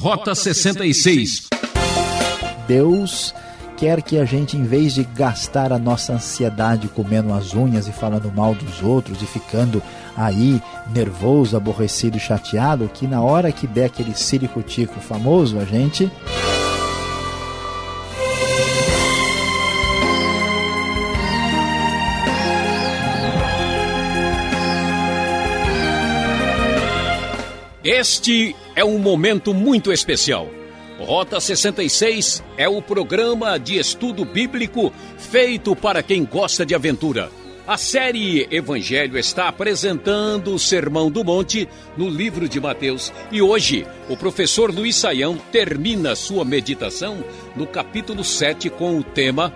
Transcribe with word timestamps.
Rota 0.00 0.34
66. 0.34 1.48
Deus 2.66 3.34
quer 3.76 4.00
que 4.00 4.16
a 4.18 4.24
gente, 4.24 4.56
em 4.56 4.64
vez 4.64 4.94
de 4.94 5.04
gastar 5.04 5.74
a 5.74 5.78
nossa 5.78 6.14
ansiedade 6.14 6.88
comendo 6.88 7.34
as 7.34 7.52
unhas 7.52 7.86
e 7.86 7.92
falando 7.92 8.32
mal 8.32 8.54
dos 8.54 8.82
outros 8.82 9.20
e 9.20 9.26
ficando 9.26 9.82
aí 10.16 10.62
nervoso, 10.94 11.54
aborrecido, 11.54 12.18
chateado, 12.18 12.88
que 12.88 13.06
na 13.06 13.20
hora 13.20 13.52
que 13.52 13.66
der 13.66 13.86
aquele 13.86 14.14
ciricutico 14.14 14.98
famoso, 15.00 15.58
a 15.58 15.66
gente 15.66 16.10
Este 27.82 28.54
é 28.80 28.84
um 28.84 28.98
momento 28.98 29.52
muito 29.52 29.92
especial. 29.92 30.48
Rota 30.98 31.38
66 31.38 32.42
é 32.56 32.66
o 32.66 32.80
programa 32.80 33.58
de 33.58 33.78
estudo 33.78 34.24
bíblico 34.24 34.90
feito 35.18 35.76
para 35.76 36.02
quem 36.02 36.24
gosta 36.24 36.64
de 36.64 36.74
aventura. 36.74 37.30
A 37.66 37.76
série 37.76 38.48
Evangelho 38.50 39.18
está 39.18 39.48
apresentando 39.48 40.54
o 40.54 40.58
Sermão 40.58 41.10
do 41.10 41.22
Monte 41.22 41.68
no 41.94 42.08
livro 42.08 42.48
de 42.48 42.58
Mateus 42.58 43.12
e 43.30 43.42
hoje 43.42 43.86
o 44.08 44.16
professor 44.16 44.74
Luiz 44.74 44.96
Saião 44.96 45.36
termina 45.52 46.16
sua 46.16 46.42
meditação 46.42 47.22
no 47.54 47.66
capítulo 47.66 48.24
7 48.24 48.70
com 48.70 48.96
o 48.96 49.04
tema 49.04 49.52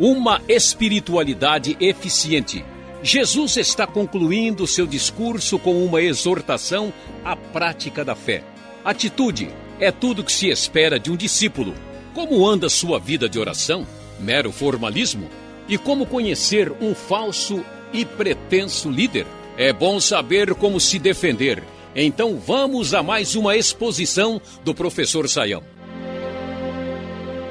Uma 0.00 0.40
espiritualidade 0.48 1.76
eficiente. 1.78 2.64
Jesus 3.02 3.58
está 3.58 3.86
concluindo 3.86 4.66
seu 4.66 4.86
discurso 4.86 5.58
com 5.58 5.84
uma 5.84 6.00
exortação 6.00 6.90
à 7.22 7.36
prática 7.36 8.02
da 8.02 8.14
fé. 8.14 8.42
Atitude 8.84 9.48
é 9.78 9.92
tudo 9.92 10.24
que 10.24 10.32
se 10.32 10.48
espera 10.48 10.98
de 10.98 11.08
um 11.08 11.16
discípulo. 11.16 11.72
Como 12.12 12.46
anda 12.46 12.68
sua 12.68 12.98
vida 12.98 13.28
de 13.28 13.38
oração? 13.38 13.86
Mero 14.18 14.50
formalismo? 14.50 15.30
E 15.68 15.78
como 15.78 16.04
conhecer 16.04 16.72
um 16.80 16.92
falso 16.92 17.64
e 17.92 18.04
pretenso 18.04 18.90
líder? 18.90 19.24
É 19.56 19.72
bom 19.72 20.00
saber 20.00 20.52
como 20.56 20.80
se 20.80 20.98
defender. 20.98 21.62
Então 21.94 22.36
vamos 22.44 22.92
a 22.92 23.04
mais 23.04 23.36
uma 23.36 23.56
exposição 23.56 24.40
do 24.64 24.74
professor 24.74 25.28
Saião. 25.28 25.62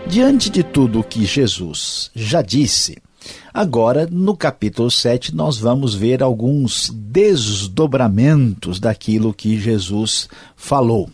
Diante 0.06 0.50
de 0.50 0.64
tudo 0.64 1.00
o 1.00 1.04
que 1.04 1.26
Jesus 1.26 2.12
já 2.14 2.42
disse, 2.42 2.98
Agora, 3.54 4.06
no 4.12 4.36
capítulo 4.36 4.92
7, 4.92 5.34
nós 5.34 5.58
vamos 5.58 5.96
ver 5.96 6.22
alguns 6.22 6.90
desdobramentos 6.90 8.82
daquilo 8.82 9.34
que 9.34 9.58
Jesus 9.58 10.28
falou. 10.58 11.10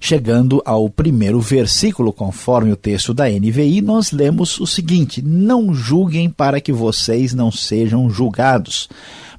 Chegando 0.00 0.62
ao 0.64 0.88
primeiro 0.88 1.40
versículo, 1.40 2.12
conforme 2.12 2.72
o 2.72 2.76
texto 2.76 3.12
da 3.12 3.28
NVI, 3.28 3.82
nós 3.82 4.12
lemos 4.12 4.58
o 4.60 4.66
seguinte: 4.66 5.20
Não 5.20 5.74
julguem 5.74 6.30
para 6.30 6.60
que 6.60 6.72
vocês 6.72 7.34
não 7.34 7.52
sejam 7.52 8.08
julgados, 8.08 8.88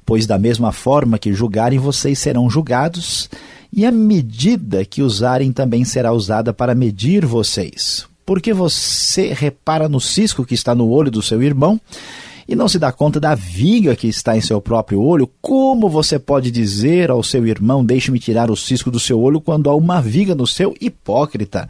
pois 0.06 0.26
da 0.26 0.38
mesma 0.38 0.70
forma 0.70 1.18
que 1.18 1.32
julgarem, 1.32 1.78
vocês 1.78 2.18
serão 2.18 2.48
julgados, 2.48 3.28
e 3.72 3.84
a 3.84 3.90
medida 3.90 4.84
que 4.84 5.02
usarem 5.02 5.52
também 5.52 5.84
será 5.84 6.12
usada 6.12 6.52
para 6.52 6.74
medir 6.74 7.26
vocês. 7.26 8.06
Porque 8.24 8.52
você 8.52 9.32
repara 9.32 9.88
no 9.88 10.00
cisco 10.00 10.44
que 10.44 10.54
está 10.54 10.74
no 10.74 10.88
olho 10.88 11.10
do 11.10 11.22
seu 11.22 11.42
irmão 11.42 11.80
e 12.50 12.56
não 12.56 12.66
se 12.66 12.80
dá 12.80 12.90
conta 12.90 13.20
da 13.20 13.32
viga 13.32 13.94
que 13.94 14.08
está 14.08 14.36
em 14.36 14.40
seu 14.40 14.60
próprio 14.60 15.00
olho, 15.00 15.30
como 15.40 15.88
você 15.88 16.18
pode 16.18 16.50
dizer 16.50 17.08
ao 17.08 17.22
seu 17.22 17.46
irmão: 17.46 17.84
Deixe-me 17.84 18.18
tirar 18.18 18.50
o 18.50 18.56
cisco 18.56 18.90
do 18.90 18.98
seu 18.98 19.20
olho, 19.20 19.40
quando 19.40 19.70
há 19.70 19.74
uma 19.76 20.02
viga 20.02 20.34
no 20.34 20.48
seu 20.48 20.74
hipócrita? 20.80 21.68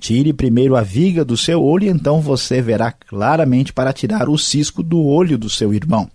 Tire 0.00 0.32
primeiro 0.32 0.74
a 0.74 0.80
viga 0.80 1.22
do 1.22 1.36
seu 1.36 1.62
olho, 1.62 1.84
e 1.84 1.90
então 1.90 2.22
você 2.22 2.62
verá 2.62 2.90
claramente 2.90 3.74
para 3.74 3.92
tirar 3.92 4.30
o 4.30 4.38
cisco 4.38 4.82
do 4.82 5.04
olho 5.04 5.36
do 5.36 5.50
seu 5.50 5.74
irmão. 5.74 6.10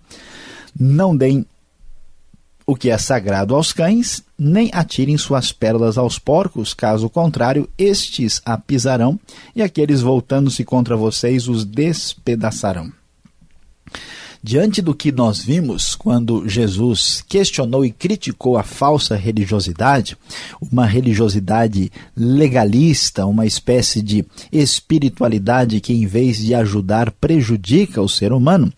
Não 0.76 1.16
deem 1.16 1.46
o 2.66 2.74
que 2.74 2.90
é 2.90 2.98
sagrado 2.98 3.54
aos 3.54 3.72
cães, 3.72 4.24
nem 4.36 4.68
atirem 4.74 5.16
suas 5.16 5.52
pérolas 5.52 5.96
aos 5.96 6.18
porcos, 6.18 6.74
caso 6.74 7.08
contrário, 7.08 7.68
estes 7.78 8.42
a 8.44 8.58
pisarão, 8.58 9.16
e 9.54 9.62
aqueles 9.62 10.00
voltando-se 10.00 10.64
contra 10.64 10.96
vocês 10.96 11.46
os 11.46 11.64
despedaçarão. 11.64 12.92
Diante 14.42 14.80
do 14.80 14.94
que 14.94 15.10
nós 15.10 15.42
vimos 15.42 15.96
quando 15.96 16.48
Jesus 16.48 17.24
questionou 17.28 17.84
e 17.84 17.90
criticou 17.90 18.56
a 18.56 18.62
falsa 18.62 19.16
religiosidade, 19.16 20.16
uma 20.70 20.86
religiosidade 20.86 21.90
legalista, 22.16 23.26
uma 23.26 23.46
espécie 23.46 24.00
de 24.00 24.24
espiritualidade 24.52 25.80
que, 25.80 25.92
em 25.92 26.06
vez 26.06 26.38
de 26.38 26.54
ajudar, 26.54 27.10
prejudica 27.10 28.00
o 28.00 28.08
ser 28.08 28.32
humano, 28.32 28.72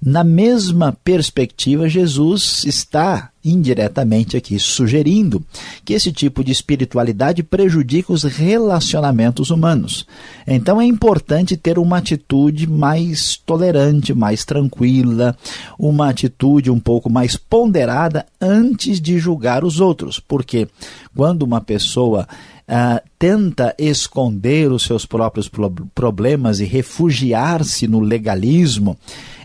na 0.00 0.22
mesma 0.22 0.96
perspectiva, 1.04 1.88
Jesus 1.88 2.64
está 2.64 3.30
indiretamente 3.44 4.36
aqui 4.36 4.58
sugerindo 4.58 5.44
que 5.84 5.92
esse 5.92 6.10
tipo 6.10 6.42
de 6.42 6.50
espiritualidade 6.50 7.42
prejudica 7.42 8.12
os 8.12 8.22
relacionamentos 8.22 9.50
humanos. 9.50 10.06
Então 10.46 10.80
é 10.80 10.86
importante 10.86 11.56
ter 11.56 11.78
uma 11.78 11.98
atitude 11.98 12.66
mais 12.66 13.36
tolerante, 13.36 14.14
mais 14.14 14.44
tranquila, 14.44 15.36
uma 15.78 16.08
atitude 16.08 16.70
um 16.70 16.80
pouco 16.80 17.10
mais 17.10 17.36
ponderada 17.36 18.24
antes 18.40 19.00
de 19.00 19.18
julgar 19.18 19.62
os 19.62 19.78
outros, 19.78 20.18
porque 20.18 20.66
quando 21.14 21.42
uma 21.42 21.60
pessoa 21.60 22.26
Uh, 22.66 22.98
tenta 23.18 23.74
esconder 23.76 24.72
os 24.72 24.84
seus 24.84 25.04
próprios 25.04 25.50
problemas 25.94 26.60
e 26.60 26.64
refugiar-se 26.64 27.86
no 27.86 28.00
legalismo, 28.00 28.96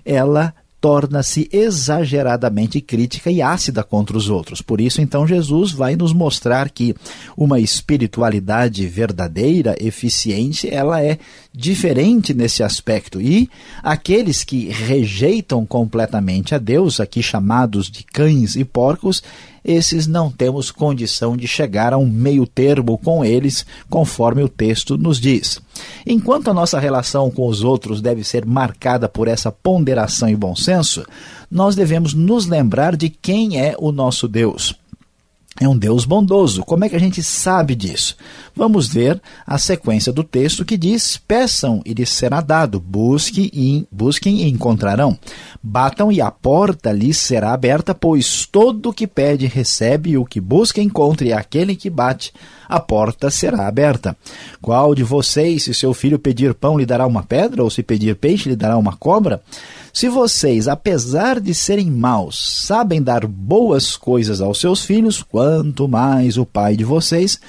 ela 0.10 0.56
torna-se 0.82 1.48
exageradamente 1.52 2.80
crítica 2.80 3.30
e 3.30 3.42
ácida 3.42 3.84
contra 3.84 4.18
os 4.18 4.30
outros. 4.30 4.62
Por 4.62 4.80
isso, 4.80 5.02
então, 5.02 5.28
Jesus 5.28 5.72
vai 5.72 5.96
nos 5.96 6.14
mostrar 6.14 6.70
que 6.70 6.96
uma 7.36 7.60
espiritualidade 7.60 8.88
verdadeira, 8.88 9.76
eficiente, 9.80 10.74
ela 10.74 11.04
é 11.04 11.20
diferente 11.54 12.34
nesse 12.34 12.64
aspecto. 12.64 13.22
E 13.22 13.50
aqueles 13.84 14.44
que 14.44 14.70
rejeitam 14.70 15.66
completamente 15.66 16.56
a 16.56 16.58
Deus, 16.58 17.00
aqui 17.00 17.22
chamados 17.22 17.92
de 17.92 18.04
cães 18.04 18.56
e 18.56 18.64
porcos, 18.64 19.22
esses 19.64 20.08
não 20.08 20.32
temos 20.32 20.72
condição 20.72 21.36
de 21.36 21.46
chegar 21.48 21.94
a 21.94 21.98
um 21.98 22.08
meio 22.08 22.48
termo 22.48 22.98
com 22.98 23.24
eles, 23.24 23.66
conforme 23.90 24.42
o 24.42 24.50
texto 24.50 24.98
nos 24.98 25.20
diz. 25.20 25.62
Enquanto 26.06 26.50
a 26.50 26.54
nossa 26.54 26.80
relação 26.80 27.30
com 27.30 27.48
os 27.48 27.64
outros 27.64 28.02
deve 28.02 28.24
ser 28.24 28.46
marcada 28.46 29.10
por 29.10 29.28
essa 29.28 29.52
ponderação 29.52 30.30
e 30.30 30.36
bom 30.36 30.56
senso, 30.56 31.06
nós 31.50 31.76
devemos 31.76 32.14
nos 32.14 32.46
lembrar 32.46 32.96
de 32.96 33.10
quem 33.10 33.60
é 33.60 33.76
o 33.78 33.92
nosso 33.92 34.28
Deus 34.28 34.79
é 35.60 35.68
um 35.68 35.78
Deus 35.78 36.06
bondoso. 36.06 36.64
Como 36.64 36.86
é 36.86 36.90
que 36.90 36.96
a 36.96 37.00
gente 37.00 37.22
sabe 37.22 37.76
disso? 37.76 38.16
Vamos 38.56 38.88
ver 38.88 39.22
a 39.46 39.58
sequência 39.58 40.12
do 40.12 40.24
texto 40.24 40.64
que 40.64 40.78
diz: 40.78 41.18
Peçam 41.18 41.82
e 41.86 41.94
lhes 41.94 42.10
será 42.10 42.40
dado, 42.40 42.80
busquem 42.80 43.50
e, 43.54 43.86
busquem 43.92 44.44
e 44.44 44.50
encontrarão, 44.50 45.18
batam 45.62 46.12
e 46.12 46.22
a 46.22 46.32
porta 46.32 46.92
lhes 46.94 47.18
será 47.18 47.52
aberta, 47.52 47.94
pois 47.94 48.46
todo 48.46 48.90
o 48.90 48.94
que 48.94 49.06
pede 49.06 49.48
recebe, 49.48 50.12
e 50.12 50.18
o 50.18 50.26
que 50.26 50.40
busca 50.40 50.82
encontra, 50.82 51.28
e 51.28 51.34
aquele 51.34 51.76
que 51.76 51.90
bate, 51.90 52.32
a 52.68 52.80
porta 52.80 53.30
será 53.30 53.68
aberta. 53.68 54.16
Qual 54.62 54.96
de 54.96 55.04
vocês, 55.04 55.64
se 55.64 55.74
seu 55.74 55.94
filho 55.94 56.18
pedir 56.18 56.54
pão, 56.54 56.78
lhe 56.78 56.86
dará 56.86 57.06
uma 57.06 57.24
pedra, 57.24 57.64
ou 57.64 57.70
se 57.70 57.84
pedir 57.84 58.16
peixe, 58.16 58.48
lhe 58.48 58.56
dará 58.56 58.78
uma 58.78 58.96
cobra? 58.96 59.42
Se 59.92 60.08
vocês, 60.08 60.68
apesar 60.68 61.40
de 61.40 61.54
serem 61.54 61.90
maus, 61.90 62.64
sabem 62.66 63.02
dar 63.02 63.26
boas 63.26 63.98
coisas 63.98 64.42
aos 64.42 64.60
seus 64.60 64.84
filhos, 64.84 65.24
quanto 65.24 65.88
mais 65.88 66.38
o 66.38 66.46
Pai 66.46 66.76
de 66.76 66.84
vocês, 66.84 67.40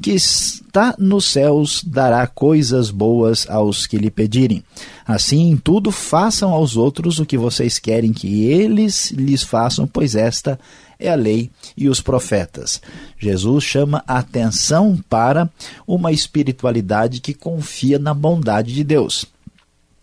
que 0.00 0.12
está 0.12 0.94
nos 0.96 1.24
céus, 1.24 1.82
dará 1.84 2.26
coisas 2.26 2.90
boas 2.90 3.48
aos 3.50 3.86
que 3.86 3.98
lhe 3.98 4.10
pedirem. 4.10 4.62
Assim, 5.06 5.50
em 5.50 5.56
tudo, 5.56 5.90
façam 5.90 6.52
aos 6.52 6.76
outros 6.76 7.18
o 7.18 7.26
que 7.26 7.36
vocês 7.36 7.78
querem 7.78 8.12
que 8.12 8.44
eles 8.44 9.10
lhes 9.10 9.42
façam, 9.42 9.86
pois 9.86 10.14
esta 10.14 10.58
é 11.00 11.10
a 11.10 11.16
lei 11.16 11.50
e 11.76 11.88
os 11.88 12.00
profetas. 12.00 12.80
Jesus 13.18 13.64
chama 13.64 14.04
a 14.06 14.18
atenção 14.18 14.98
para 15.08 15.50
uma 15.86 16.12
espiritualidade 16.12 17.20
que 17.20 17.34
confia 17.34 17.98
na 17.98 18.14
bondade 18.14 18.72
de 18.72 18.84
Deus. 18.84 19.26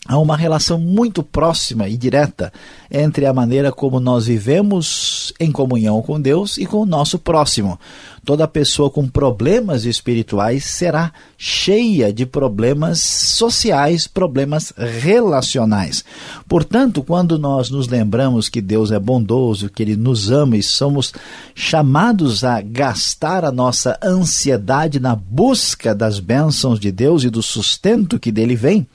Há 0.08 0.20
uma 0.20 0.38
relação 0.38 0.80
muito 0.80 1.24
próxima 1.24 1.90
e 1.90 1.98
direta 1.98 2.54
entre 2.92 3.26
a 3.26 3.34
maneira 3.34 3.72
como 3.72 4.00
nós 4.00 4.28
vivemos 4.28 5.34
em 5.40 5.52
comunhão 5.52 6.02
com 6.02 6.22
Deus 6.22 6.58
e 6.58 6.66
com 6.66 6.78
o 6.78 6.86
nosso 6.86 7.18
próximo. 7.18 7.80
Toda 8.24 8.48
pessoa 8.48 8.90
com 8.90 9.08
problemas 9.08 9.86
espirituais 9.86 10.66
será 10.66 11.12
cheia 11.38 12.12
de 12.12 12.26
problemas 12.26 13.00
sociais, 13.00 14.08
problemas 14.08 14.74
relacionais. 14.76 16.04
Portanto, 16.48 17.04
quando 17.04 17.38
nós 17.38 17.70
nos 17.70 17.88
lembramos 17.88 18.50
que 18.50 18.62
Deus 18.62 18.92
é 18.92 19.00
bondoso, 19.00 19.70
que 19.70 19.84
Ele 19.84 19.96
nos 19.96 20.32
ama 20.32 20.58
e 20.58 20.64
somos 20.64 21.14
chamados 21.54 22.44
a 22.44 22.62
gastar 22.62 23.46
a 23.46 23.52
nossa 23.52 23.98
ansiedade 24.04 25.00
na 25.00 25.16
busca 25.16 25.94
das 25.94 26.20
bênçãos 26.20 26.80
de 26.80 26.92
Deus 26.92 27.24
e 27.24 27.30
do 27.30 27.44
sustento 27.44 28.20
que 28.20 28.32
dele 28.32 28.56
vem, 28.56 28.88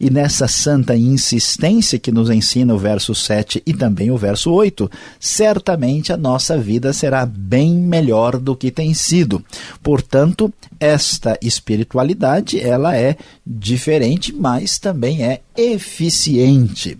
e 0.00 0.10
nessa 0.10 0.46
santa 0.46 0.96
insistência 0.96 1.98
que 1.98 2.12
nos 2.12 2.30
ensina 2.30 2.74
o 2.74 2.78
verso 2.78 3.14
7 3.14 3.62
e 3.66 3.74
também 3.74 4.10
o 4.10 4.16
verso 4.16 4.50
8, 4.52 4.90
certamente 5.18 6.12
a 6.12 6.16
nossa 6.16 6.56
vida 6.56 6.92
será 6.92 7.26
bem 7.26 7.74
melhor 7.74 8.38
do 8.38 8.54
que 8.54 8.70
tem 8.70 8.94
sido. 8.94 9.42
Portanto, 9.82 10.52
esta 10.80 11.38
espiritualidade, 11.42 12.60
ela 12.60 12.96
é 12.96 13.16
diferente, 13.46 14.32
mas 14.32 14.78
também 14.78 15.24
é 15.24 15.40
eficiente. 15.56 16.98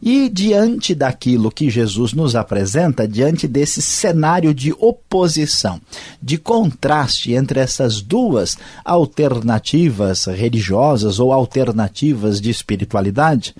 E 0.00 0.28
diante 0.28 0.94
daquilo 0.94 1.50
que 1.50 1.68
Jesus 1.68 2.12
nos 2.12 2.36
apresenta, 2.36 3.06
diante 3.06 3.48
desse 3.48 3.82
cenário 3.82 4.54
de 4.54 4.72
oposição, 4.78 5.80
de 6.22 6.38
contraste 6.38 7.32
entre 7.32 7.58
essas 7.60 8.00
duas 8.00 8.56
alternativas 8.84 10.26
religiosas 10.26 11.18
ou 11.18 11.32
alternativas 11.32 12.40
de 12.40 12.48
espiritualidade, 12.48 13.54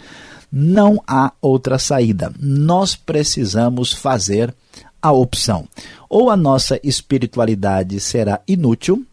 não 0.50 1.02
há 1.06 1.32
outra 1.42 1.78
saída. 1.78 2.32
Nós 2.38 2.94
precisamos 2.94 3.92
fazer 3.92 4.54
a 5.00 5.12
opção. 5.12 5.66
Ou 6.08 6.30
a 6.30 6.36
nossa 6.36 6.80
espiritualidade 6.82 8.00
será 8.00 8.40
inútil, 8.46 9.04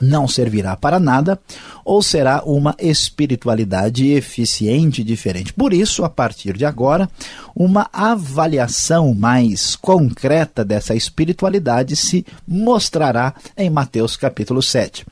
não 0.00 0.28
servirá 0.28 0.76
para 0.76 0.98
nada 0.98 1.38
ou 1.84 2.02
será 2.02 2.42
uma 2.44 2.74
espiritualidade 2.78 4.08
eficiente 4.08 5.02
diferente. 5.02 5.52
Por 5.52 5.72
isso, 5.72 6.04
a 6.04 6.08
partir 6.08 6.56
de 6.56 6.64
agora, 6.64 7.08
uma 7.54 7.88
avaliação 7.92 9.14
mais 9.14 9.76
concreta 9.76 10.64
dessa 10.64 10.94
espiritualidade 10.94 11.96
se 11.96 12.24
mostrará 12.46 13.34
em 13.56 13.70
Mateus 13.70 14.16
capítulo 14.16 14.62
7. 14.62 15.06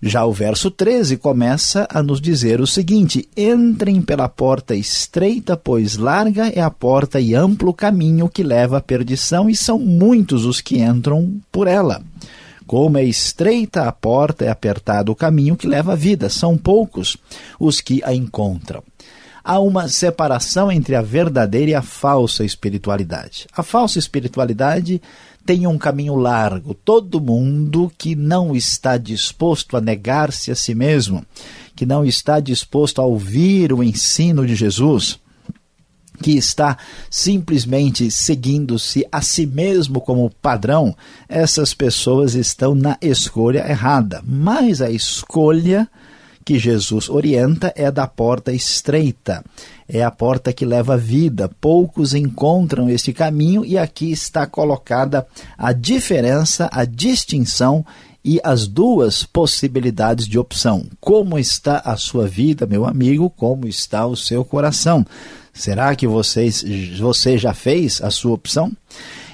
Já 0.00 0.24
o 0.24 0.32
verso 0.32 0.70
13 0.70 1.16
começa 1.16 1.86
a 1.90 2.00
nos 2.04 2.20
dizer 2.20 2.60
o 2.60 2.66
seguinte: 2.68 3.28
Entrem 3.36 4.00
pela 4.00 4.28
porta 4.28 4.76
estreita, 4.76 5.56
pois 5.56 5.96
larga 5.96 6.48
é 6.48 6.60
a 6.60 6.70
porta 6.70 7.20
e 7.20 7.34
amplo 7.34 7.70
o 7.70 7.74
caminho 7.74 8.28
que 8.28 8.44
leva 8.44 8.78
à 8.78 8.80
perdição, 8.80 9.50
e 9.50 9.56
são 9.56 9.76
muitos 9.76 10.44
os 10.44 10.60
que 10.60 10.78
entram 10.78 11.40
por 11.50 11.66
ela. 11.66 12.00
Como 12.68 12.98
é 12.98 13.02
estreita 13.02 13.84
a 13.84 13.92
porta, 13.92 14.44
é 14.44 14.50
apertado 14.50 15.10
o 15.10 15.16
caminho 15.16 15.56
que 15.56 15.66
leva 15.66 15.94
à 15.94 15.96
vida, 15.96 16.28
são 16.28 16.54
poucos 16.54 17.16
os 17.58 17.80
que 17.80 18.04
a 18.04 18.12
encontram. 18.12 18.82
Há 19.42 19.58
uma 19.58 19.88
separação 19.88 20.70
entre 20.70 20.94
a 20.94 21.00
verdadeira 21.00 21.70
e 21.70 21.74
a 21.74 21.80
falsa 21.80 22.44
espiritualidade. 22.44 23.46
A 23.56 23.62
falsa 23.62 23.98
espiritualidade 23.98 25.00
tem 25.46 25.66
um 25.66 25.78
caminho 25.78 26.14
largo. 26.14 26.74
Todo 26.74 27.22
mundo 27.22 27.90
que 27.96 28.14
não 28.14 28.54
está 28.54 28.98
disposto 28.98 29.74
a 29.74 29.80
negar-se 29.80 30.50
a 30.50 30.54
si 30.54 30.74
mesmo, 30.74 31.24
que 31.74 31.86
não 31.86 32.04
está 32.04 32.38
disposto 32.38 33.00
a 33.00 33.04
ouvir 33.06 33.72
o 33.72 33.82
ensino 33.82 34.46
de 34.46 34.54
Jesus, 34.54 35.18
que 36.18 36.36
está 36.36 36.76
simplesmente 37.10 38.10
seguindo-se 38.10 39.06
a 39.10 39.22
si 39.22 39.46
mesmo 39.46 40.00
como 40.00 40.30
padrão, 40.42 40.94
essas 41.28 41.72
pessoas 41.72 42.34
estão 42.34 42.74
na 42.74 42.98
escolha 43.00 43.66
errada. 43.68 44.22
Mas 44.26 44.82
a 44.82 44.90
escolha 44.90 45.88
que 46.44 46.58
Jesus 46.58 47.10
orienta 47.10 47.70
é 47.76 47.90
da 47.90 48.06
porta 48.06 48.50
estreita, 48.50 49.44
é 49.86 50.02
a 50.02 50.10
porta 50.10 50.50
que 50.50 50.64
leva 50.64 50.94
a 50.94 50.96
vida. 50.96 51.50
Poucos 51.60 52.14
encontram 52.14 52.88
este 52.88 53.12
caminho 53.12 53.66
e 53.66 53.76
aqui 53.76 54.10
está 54.10 54.46
colocada 54.46 55.26
a 55.58 55.72
diferença, 55.72 56.66
a 56.72 56.86
distinção 56.86 57.84
e 58.24 58.40
as 58.42 58.66
duas 58.66 59.24
possibilidades 59.24 60.26
de 60.26 60.38
opção. 60.38 60.86
Como 61.00 61.38
está 61.38 61.82
a 61.84 61.96
sua 61.96 62.26
vida, 62.26 62.66
meu 62.66 62.86
amigo? 62.86 63.30
Como 63.30 63.66
está 63.66 64.06
o 64.06 64.16
seu 64.16 64.44
coração? 64.44 65.04
Será 65.58 65.92
que 65.96 66.06
vocês, 66.06 66.64
você 67.00 67.36
já 67.36 67.52
fez 67.52 68.00
a 68.00 68.12
sua 68.12 68.32
opção? 68.32 68.70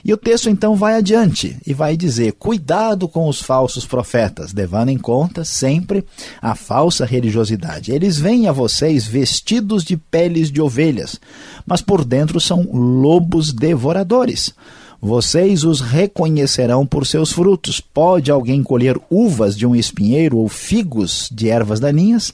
E 0.02 0.10
o 0.10 0.16
texto 0.16 0.48
então 0.48 0.74
vai 0.74 0.94
adiante 0.94 1.58
e 1.66 1.74
vai 1.74 1.98
dizer: 1.98 2.32
cuidado 2.32 3.06
com 3.06 3.28
os 3.28 3.42
falsos 3.42 3.84
profetas, 3.84 4.54
levando 4.54 4.88
em 4.88 4.96
conta 4.96 5.44
sempre 5.44 6.02
a 6.40 6.54
falsa 6.54 7.04
religiosidade. 7.04 7.92
Eles 7.92 8.16
vêm 8.16 8.48
a 8.48 8.52
vocês 8.52 9.06
vestidos 9.06 9.84
de 9.84 9.98
peles 9.98 10.50
de 10.50 10.62
ovelhas, 10.62 11.20
mas 11.66 11.82
por 11.82 12.02
dentro 12.02 12.40
são 12.40 12.70
lobos 12.72 13.52
devoradores. 13.52 14.54
Vocês 15.02 15.62
os 15.62 15.82
reconhecerão 15.82 16.86
por 16.86 17.06
seus 17.06 17.30
frutos. 17.30 17.80
Pode 17.80 18.30
alguém 18.30 18.62
colher 18.62 18.98
uvas 19.10 19.54
de 19.54 19.66
um 19.66 19.76
espinheiro 19.76 20.38
ou 20.38 20.48
figos 20.48 21.28
de 21.30 21.50
ervas 21.50 21.80
daninhas? 21.80 22.32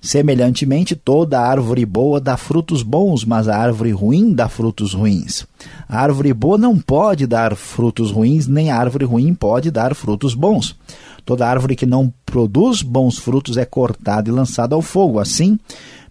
Semelhantemente, 0.00 0.94
toda 0.94 1.40
árvore 1.40 1.84
boa 1.84 2.20
dá 2.20 2.36
frutos 2.36 2.82
bons, 2.82 3.24
mas 3.24 3.48
a 3.48 3.56
árvore 3.56 3.90
ruim 3.90 4.32
dá 4.32 4.48
frutos 4.48 4.94
ruins. 4.94 5.46
A 5.88 6.00
árvore 6.00 6.32
boa 6.32 6.56
não 6.56 6.78
pode 6.78 7.26
dar 7.26 7.56
frutos 7.56 8.10
ruins, 8.10 8.46
nem 8.46 8.70
a 8.70 8.76
árvore 8.76 9.04
ruim 9.04 9.34
pode 9.34 9.70
dar 9.70 9.94
frutos 9.94 10.34
bons. 10.34 10.76
Toda 11.24 11.48
árvore 11.48 11.76
que 11.76 11.84
não 11.84 12.12
produz 12.24 12.80
bons 12.80 13.18
frutos 13.18 13.56
é 13.56 13.64
cortada 13.64 14.30
e 14.30 14.32
lançada 14.32 14.74
ao 14.74 14.80
fogo. 14.80 15.18
Assim, 15.18 15.58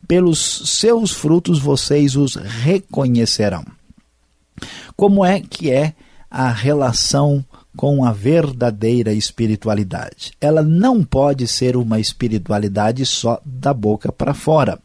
pelos 0.07 0.61
seus 0.65 1.11
frutos 1.11 1.59
vocês 1.59 2.15
os 2.15 2.35
reconhecerão. 2.35 3.65
Como 4.95 5.23
é 5.23 5.39
que 5.39 5.71
é 5.71 5.93
a 6.29 6.49
relação 6.49 7.43
com 7.77 8.03
a 8.03 8.11
verdadeira 8.11 9.13
espiritualidade. 9.13 10.33
Ela 10.41 10.63
não 10.63 11.03
pode 11.03 11.47
ser 11.47 11.77
uma 11.77 11.99
espiritualidade 11.99 13.05
só 13.05 13.39
da 13.45 13.71
boca 13.71 14.11
para 14.11 14.33
fora. 14.33 14.79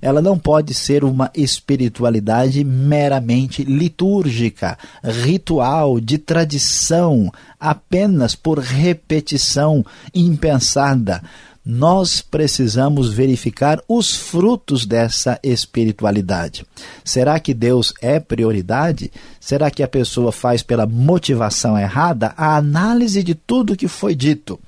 Ela 0.00 0.22
não 0.22 0.38
pode 0.38 0.72
ser 0.72 1.04
uma 1.04 1.30
espiritualidade 1.34 2.64
meramente 2.64 3.64
litúrgica, 3.64 4.78
ritual, 5.04 6.00
de 6.00 6.16
tradição, 6.16 7.30
apenas 7.60 8.34
por 8.34 8.58
repetição 8.58 9.84
impensada 10.14 11.22
nós 11.70 12.22
precisamos 12.22 13.12
verificar 13.12 13.78
os 13.86 14.16
frutos 14.16 14.86
dessa 14.86 15.38
espiritualidade. 15.42 16.64
Será 17.04 17.38
que 17.38 17.52
Deus 17.52 17.92
é 18.00 18.18
prioridade? 18.18 19.12
Será 19.38 19.70
que 19.70 19.82
a 19.82 19.88
pessoa 19.88 20.32
faz 20.32 20.62
pela 20.62 20.86
motivação 20.86 21.78
errada? 21.78 22.32
A 22.38 22.56
análise 22.56 23.22
de 23.22 23.34
tudo 23.34 23.76
que 23.76 23.86
foi 23.86 24.14
dito, 24.14 24.58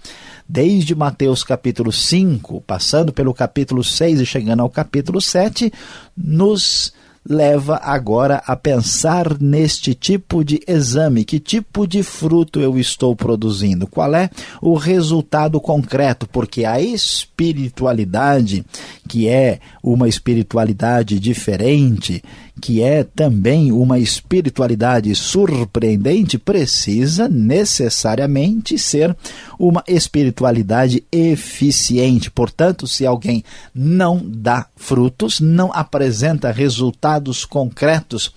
desde 0.47 0.95
Mateus 0.95 1.43
capítulo 1.43 1.91
5, 1.91 2.61
passando 2.67 3.15
pelo 3.15 3.33
capítulo 3.33 3.83
6 3.83 4.21
e 4.21 4.27
chegando 4.27 4.61
ao 4.61 4.69
capítulo 4.69 5.23
7, 5.23 5.73
nos 6.15 6.93
leva 7.29 7.81
agora 7.83 8.43
a 8.47 8.57
pensar 8.57 9.41
neste 9.41 9.95
tipo 9.95 10.43
de 10.45 10.61
exame, 10.67 11.25
que 11.25 11.39
tipo 11.39 11.87
de 11.87 12.03
fruto 12.03 12.61
eu 12.61 12.79
estou 12.79 13.15
produzindo, 13.15 13.87
qual 13.87 14.15
é 14.15 14.31
o 14.61 14.75
resultado 14.75 15.61
concreto, 15.61 16.27
porque 16.27 16.65
a 16.65 16.81
espiritualidade, 16.81 18.65
que 19.09 19.29
é 19.29 19.61
uma 19.83 20.09
espiritualidade 20.09 21.21
diferente, 21.21 22.23
que 22.61 22.83
é 22.83 23.03
também 23.03 23.73
uma 23.73 23.99
espiritualidade 23.99 25.15
surpreendente, 25.15 26.39
precisa 26.39 27.29
necessariamente 27.29 28.79
ser 28.79 29.17
uma 29.59 29.83
espiritualidade 29.89 31.03
eficiente. 31.11 32.31
Portanto, 32.31 32.87
se 32.87 33.07
alguém 33.07 33.43
não 33.75 34.21
dá 34.25 34.67
frutos, 34.77 35.41
não 35.41 35.73
apresenta 35.73 36.53
resultados 36.53 37.45
concretos 37.45 38.33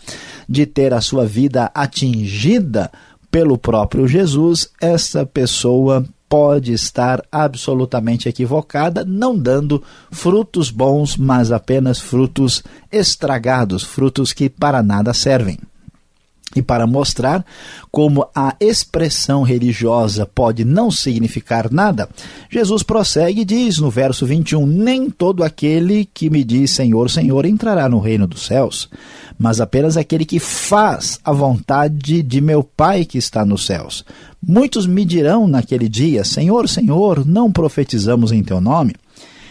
de 0.47 0.65
ter 0.65 0.93
a 0.93 1.01
sua 1.01 1.25
vida 1.25 1.69
atingida 1.73 2.91
pelo 3.29 3.57
próprio 3.57 4.07
Jesus, 4.07 4.69
essa 4.79 5.25
pessoa 5.25 6.05
pode 6.33 6.73
estar 6.73 7.23
absolutamente 7.31 8.27
equivocada, 8.27 9.05
não 9.05 9.37
dando 9.37 9.83
frutos 10.09 10.71
bons, 10.71 11.15
mas 11.15 11.51
apenas 11.51 11.99
frutos 11.99 12.63
estragados, 12.91 13.83
frutos 13.83 14.33
que 14.33 14.49
para 14.49 14.81
nada 14.81 15.13
servem. 15.13 15.59
E 16.55 16.61
para 16.61 16.85
mostrar 16.85 17.43
como 17.91 18.27
a 18.35 18.55
expressão 18.59 19.43
religiosa 19.43 20.25
pode 20.25 20.63
não 20.63 20.91
significar 20.91 21.71
nada, 21.71 22.07
Jesus 22.49 22.83
prossegue 22.83 23.41
e 23.41 23.45
diz 23.45 23.79
no 23.79 23.89
verso 23.89 24.25
21: 24.25 24.65
Nem 24.65 25.09
todo 25.09 25.43
aquele 25.43 26.07
que 26.13 26.29
me 26.29 26.43
diz 26.43 26.71
Senhor, 26.71 27.09
Senhor 27.09 27.45
entrará 27.45 27.89
no 27.89 27.99
reino 27.99 28.27
dos 28.27 28.45
céus, 28.45 28.89
mas 29.37 29.59
apenas 29.59 29.97
aquele 29.97 30.25
que 30.25 30.39
faz 30.39 31.19
a 31.23 31.31
vontade 31.31 32.21
de 32.21 32.41
meu 32.41 32.63
Pai 32.63 33.05
que 33.05 33.17
está 33.17 33.45
nos 33.45 33.65
céus. 33.65 34.05
Muitos 34.45 34.85
me 34.85 35.05
dirão 35.05 35.47
naquele 35.47 35.87
dia: 35.87 36.23
Senhor, 36.23 36.67
Senhor, 36.67 37.25
não 37.25 37.51
profetizamos 37.51 38.31
em 38.31 38.43
teu 38.43 38.59
nome? 38.59 38.93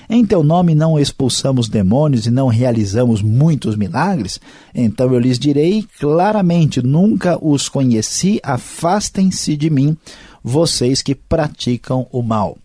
Em 0.09 0.25
teu 0.25 0.43
nome 0.43 0.75
não 0.75 0.99
expulsamos 0.99 1.69
demônios 1.69 2.27
e 2.27 2.31
não 2.31 2.49
realizamos 2.49 3.23
muitos 3.23 3.77
milagres? 3.77 4.41
Então 4.75 5.13
eu 5.13 5.19
lhes 5.19 5.39
direi 5.39 5.87
claramente: 5.99 6.83
nunca 6.83 7.39
os 7.43 7.69
conheci, 7.69 8.41
afastem-se 8.43 9.57
de 9.57 9.71
mim, 9.71 9.97
vocês 10.43 11.03
que 11.03 11.15
praticam 11.15 12.07
o 12.11 12.23
mal. 12.23 12.59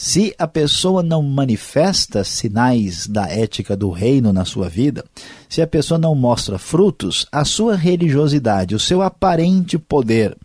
Se 0.00 0.32
a 0.38 0.46
pessoa 0.46 1.02
não 1.02 1.20
manifesta 1.20 2.22
sinais 2.22 3.08
da 3.08 3.26
ética 3.26 3.76
do 3.76 3.90
reino 3.90 4.32
na 4.32 4.44
sua 4.44 4.68
vida, 4.68 5.04
se 5.48 5.60
a 5.60 5.66
pessoa 5.66 5.98
não 5.98 6.14
mostra 6.14 6.56
frutos, 6.56 7.26
a 7.32 7.44
sua 7.44 7.74
religiosidade, 7.74 8.76
o 8.76 8.78
seu 8.78 9.02
aparente 9.02 9.76
poder, 9.76 10.36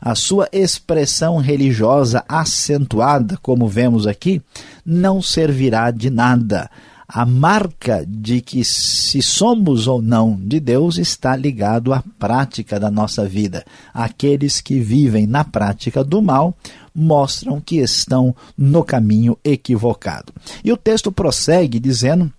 a 0.00 0.14
sua 0.14 0.48
expressão 0.52 1.38
religiosa 1.38 2.24
acentuada, 2.28 3.36
como 3.42 3.66
vemos 3.66 4.06
aqui, 4.06 4.40
não 4.84 5.20
servirá 5.22 5.90
de 5.90 6.10
nada. 6.10 6.70
A 7.06 7.26
marca 7.26 8.04
de 8.06 8.40
que 8.40 8.64
se 8.64 9.20
somos 9.20 9.88
ou 9.88 10.00
não 10.00 10.38
de 10.40 10.60
Deus 10.60 10.96
está 10.96 11.34
ligado 11.34 11.92
à 11.92 12.04
prática 12.18 12.78
da 12.78 12.88
nossa 12.88 13.26
vida. 13.26 13.64
Aqueles 13.92 14.60
que 14.60 14.78
vivem 14.78 15.26
na 15.26 15.42
prática 15.42 16.04
do 16.04 16.22
mal 16.22 16.56
mostram 16.94 17.60
que 17.60 17.78
estão 17.78 18.34
no 18.56 18.84
caminho 18.84 19.36
equivocado. 19.42 20.32
E 20.62 20.70
o 20.70 20.76
texto 20.76 21.10
prossegue 21.10 21.80
dizendo 21.80 22.32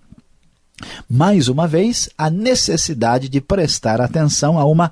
mais 1.08 1.48
uma 1.48 1.68
vez, 1.68 2.10
a 2.18 2.30
necessidade 2.30 3.30
de 3.30 3.40
prestar 3.40 4.02
atenção 4.02 4.58
a 4.58 4.66
uma 4.66 4.92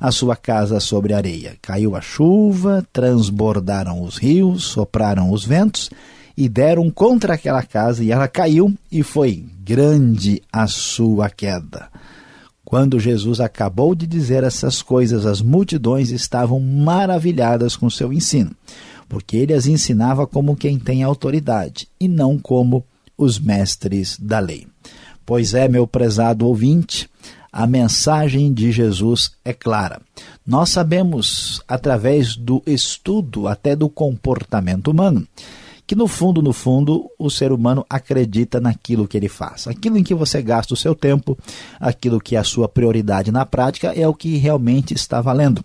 a 0.00 0.10
sua 0.10 0.36
casa 0.36 0.80
sobre 0.80 1.12
areia. 1.12 1.56
Caiu 1.62 1.96
a 1.96 2.00
chuva, 2.00 2.86
transbordaram 2.92 4.02
os 4.02 4.16
rios, 4.16 4.64
sopraram 4.64 5.30
os 5.30 5.44
ventos 5.44 5.90
e 6.36 6.48
deram 6.48 6.90
contra 6.90 7.34
aquela 7.34 7.62
casa, 7.62 8.02
e 8.02 8.10
ela 8.10 8.26
caiu, 8.26 8.74
e 8.90 9.02
foi 9.02 9.44
grande 9.64 10.42
a 10.52 10.66
sua 10.66 11.30
queda. 11.30 11.88
Quando 12.64 12.98
Jesus 12.98 13.40
acabou 13.40 13.94
de 13.94 14.06
dizer 14.06 14.42
essas 14.42 14.82
coisas, 14.82 15.26
as 15.26 15.40
multidões 15.40 16.10
estavam 16.10 16.58
maravilhadas 16.58 17.76
com 17.76 17.88
seu 17.88 18.12
ensino, 18.12 18.50
porque 19.08 19.36
ele 19.36 19.52
as 19.52 19.66
ensinava 19.66 20.26
como 20.26 20.56
quem 20.56 20.78
tem 20.78 21.02
autoridade 21.02 21.86
e 22.00 22.08
não 22.08 22.38
como 22.38 22.84
os 23.16 23.38
mestres 23.38 24.18
da 24.18 24.40
lei. 24.40 24.66
Pois 25.24 25.54
é, 25.54 25.68
meu 25.68 25.86
prezado 25.86 26.46
ouvinte, 26.46 27.08
a 27.54 27.68
mensagem 27.68 28.52
de 28.52 28.72
Jesus 28.72 29.30
é 29.44 29.52
clara. 29.52 30.00
Nós 30.44 30.70
sabemos, 30.70 31.62
através 31.68 32.34
do 32.34 32.60
estudo 32.66 33.46
até 33.46 33.76
do 33.76 33.88
comportamento 33.88 34.90
humano, 34.90 35.24
que 35.86 35.94
no 35.94 36.08
fundo, 36.08 36.42
no 36.42 36.52
fundo, 36.52 37.08
o 37.16 37.30
ser 37.30 37.52
humano 37.52 37.86
acredita 37.88 38.60
naquilo 38.60 39.06
que 39.06 39.16
ele 39.16 39.28
faz. 39.28 39.68
Aquilo 39.68 39.96
em 39.96 40.02
que 40.02 40.16
você 40.16 40.42
gasta 40.42 40.74
o 40.74 40.76
seu 40.76 40.96
tempo, 40.96 41.38
aquilo 41.78 42.20
que 42.20 42.34
é 42.34 42.40
a 42.40 42.44
sua 42.44 42.68
prioridade 42.68 43.30
na 43.30 43.46
prática, 43.46 43.92
é 43.94 44.08
o 44.08 44.14
que 44.14 44.36
realmente 44.36 44.92
está 44.92 45.20
valendo. 45.20 45.62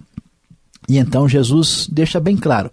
E 0.88 1.00
então 1.00 1.28
Jesus 1.28 1.90
deixa 1.92 2.20
bem 2.20 2.38
claro 2.38 2.70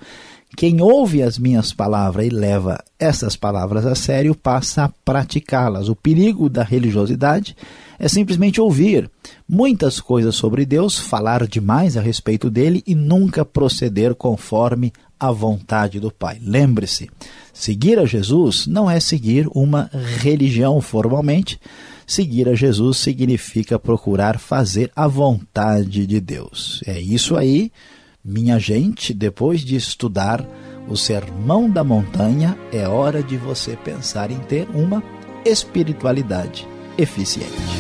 quem 0.55 0.81
ouve 0.81 1.23
as 1.23 1.39
minhas 1.39 1.73
palavras 1.73 2.27
e 2.27 2.31
leva 2.31 2.83
essas 2.99 3.35
palavras 3.35 3.85
a 3.87 3.95
sério 3.95 4.35
passa 4.35 4.85
a 4.85 4.89
praticá-las. 4.89 5.89
O 5.89 5.97
perigo 5.97 6.49
da 6.49 6.63
religiosidade 6.63 7.57
é 7.59 7.86
simplesmente 8.09 8.61
ouvir 8.61 9.11
muitas 9.49 10.01
coisas 10.01 10.35
sobre 10.35 10.67
Deus, 10.67 10.99
falar 10.99 11.47
demais 11.47 11.97
a 11.97 12.01
respeito 12.01 12.51
dele 12.51 12.83
e 12.87 12.95
nunca 12.95 13.45
proceder 13.45 14.15
conforme 14.15 14.93
a 15.19 15.31
vontade 15.31 15.99
do 15.99 16.11
Pai. 16.11 16.39
Lembre-se, 16.43 17.09
seguir 17.53 17.99
a 17.99 18.05
Jesus 18.05 18.67
não 18.67 18.91
é 18.91 19.01
seguir 19.01 19.49
uma 19.55 19.91
religião 20.19 20.81
formalmente. 20.81 21.59
Seguir 22.07 22.49
a 22.49 22.55
Jesus 22.55 22.99
significa 22.99 23.79
procurar 23.79 24.39
fazer 24.39 24.93
a 24.95 25.09
vontade 25.09 26.07
de 26.07 26.21
Deus. 26.21 26.81
É 26.87 27.01
isso 27.01 27.37
aí 27.37 27.73
minha 28.27 28.59
gente, 28.59 29.15
depois 29.15 29.61
de 29.61 29.77
estudar 29.77 30.45
o 30.89 30.97
Sermão 30.97 31.71
da 31.71 31.85
Montanha, 31.85 32.59
é 32.73 32.87
hora 32.87 33.23
de 33.23 33.37
você 33.37 33.77
pensar 33.77 34.33
em 34.33 34.39
ter 34.41 34.69
uma 34.75 35.01
espiritualidade 35.45 36.67
eficiente. 36.99 37.76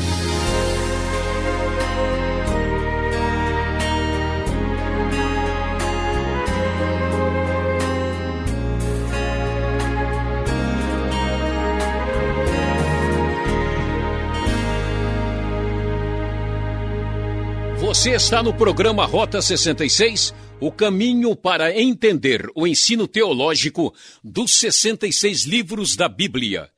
Você 18.06 18.14
está 18.14 18.40
no 18.40 18.54
programa 18.54 19.04
Rota 19.04 19.42
66, 19.42 20.32
o 20.60 20.70
caminho 20.70 21.34
para 21.34 21.76
entender 21.76 22.48
o 22.54 22.64
ensino 22.64 23.08
teológico 23.08 23.92
dos 24.22 24.52
66 24.58 25.42
livros 25.42 25.96
da 25.96 26.08
Bíblia. 26.08 26.70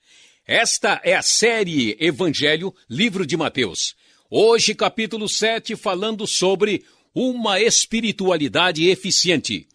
Esta 0.47 0.99
é 1.04 1.14
a 1.14 1.20
série 1.20 1.94
Evangelho, 2.00 2.75
livro 2.88 3.26
de 3.26 3.37
Mateus. 3.37 3.94
Hoje, 4.30 4.75
capítulo 4.75 5.28
7, 5.28 5.76
falando 5.76 6.26
sobre 6.26 6.82
uma 7.14 7.61
espiritualidade 7.61 8.88
eficiente. 8.88 9.68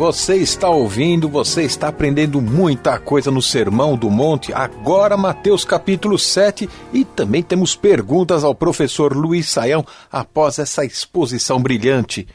Você 0.00 0.36
está 0.36 0.70
ouvindo, 0.70 1.28
você 1.28 1.62
está 1.62 1.88
aprendendo 1.88 2.40
muita 2.40 2.98
coisa 2.98 3.30
no 3.30 3.42
Sermão 3.42 3.98
do 3.98 4.08
Monte, 4.08 4.50
agora 4.50 5.14
Mateus 5.14 5.62
capítulo 5.62 6.18
7 6.18 6.66
e 6.90 7.04
também 7.04 7.42
temos 7.42 7.76
perguntas 7.76 8.42
ao 8.42 8.54
professor 8.54 9.14
Luiz 9.14 9.50
Saião 9.50 9.84
após 10.10 10.58
essa 10.58 10.86
exposição 10.86 11.60
brilhante. 11.60 12.26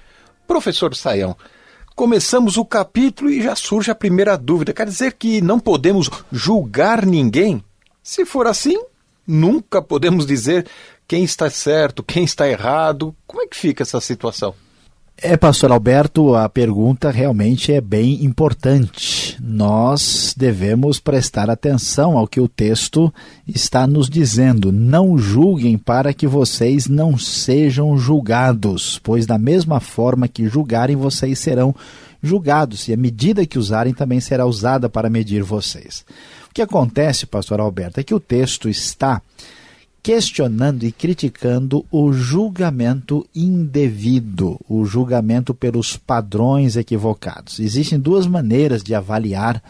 Professor 0.47 0.93
Saião, 0.93 1.35
começamos 1.95 2.55
o 2.55 2.63
capítulo 2.63 3.31
e 3.31 3.41
já 3.41 3.55
surge 3.55 3.89
a 3.89 3.95
primeira 3.95 4.37
dúvida. 4.37 4.71
Quer 4.71 4.85
dizer 4.85 5.13
que 5.13 5.41
não 5.41 5.59
podemos 5.59 6.07
julgar 6.31 7.03
ninguém? 7.03 7.63
Se 8.03 8.25
for 8.25 8.45
assim, 8.45 8.79
nunca 9.25 9.81
podemos 9.81 10.27
dizer 10.27 10.67
quem 11.07 11.23
está 11.23 11.49
certo, 11.49 12.03
quem 12.03 12.25
está 12.25 12.47
errado. 12.47 13.15
Como 13.25 13.41
é 13.41 13.47
que 13.47 13.57
fica 13.57 13.81
essa 13.81 13.99
situação? 13.99 14.53
É, 15.21 15.37
pastor 15.37 15.71
Alberto, 15.71 16.35
a 16.35 16.49
pergunta 16.49 17.09
realmente 17.09 17.71
é 17.71 17.79
bem 17.79 18.25
importante. 18.25 19.37
nós 19.39 20.33
devemos 20.35 20.99
prestar 20.99 21.49
atenção 21.49 22.17
ao 22.17 22.27
que 22.27 22.41
o 22.41 22.49
texto 22.49 23.13
está 23.47 23.87
nos 23.87 24.09
dizendo. 24.09 24.71
Não 24.71 25.17
julguem 25.17 25.77
para 25.77 26.13
que 26.13 26.27
vocês 26.27 26.87
não 26.87 27.17
sejam 27.17 27.97
julgados, 27.97 28.99
pois 29.01 29.25
da 29.25 29.37
mesma 29.37 29.79
forma 29.79 30.27
que 30.27 30.47
julgarem, 30.47 30.97
vocês 30.97 31.39
serão 31.39 31.73
julgados, 32.21 32.87
e 32.87 32.93
a 32.93 32.97
medida 32.97 33.45
que 33.45 33.59
usarem 33.59 33.93
também 33.93 34.19
será 34.19 34.45
usada 34.45 34.89
para 34.89 35.09
medir 35.09 35.43
vocês. 35.43 36.05
O 36.49 36.53
que 36.53 36.61
acontece, 36.61 37.25
pastor 37.25 37.59
Alberto, 37.61 37.99
é 37.99 38.03
que 38.03 38.13
o 38.13 38.19
texto 38.19 38.67
está 38.67 39.21
questionando 40.05 40.83
e 40.83 40.91
criticando 40.91 41.83
o 41.89 42.13
julgamento 42.13 43.25
indevido, 43.33 44.59
o 44.69 44.85
julgamento 44.85 45.51
pelos 45.51 45.97
padrões 45.97 46.77
equivocados. 46.77 47.59
Existem 47.59 47.99
duas 47.99 48.27
maneiras 48.27 48.83
de 48.83 48.93
avaliar 48.93 49.63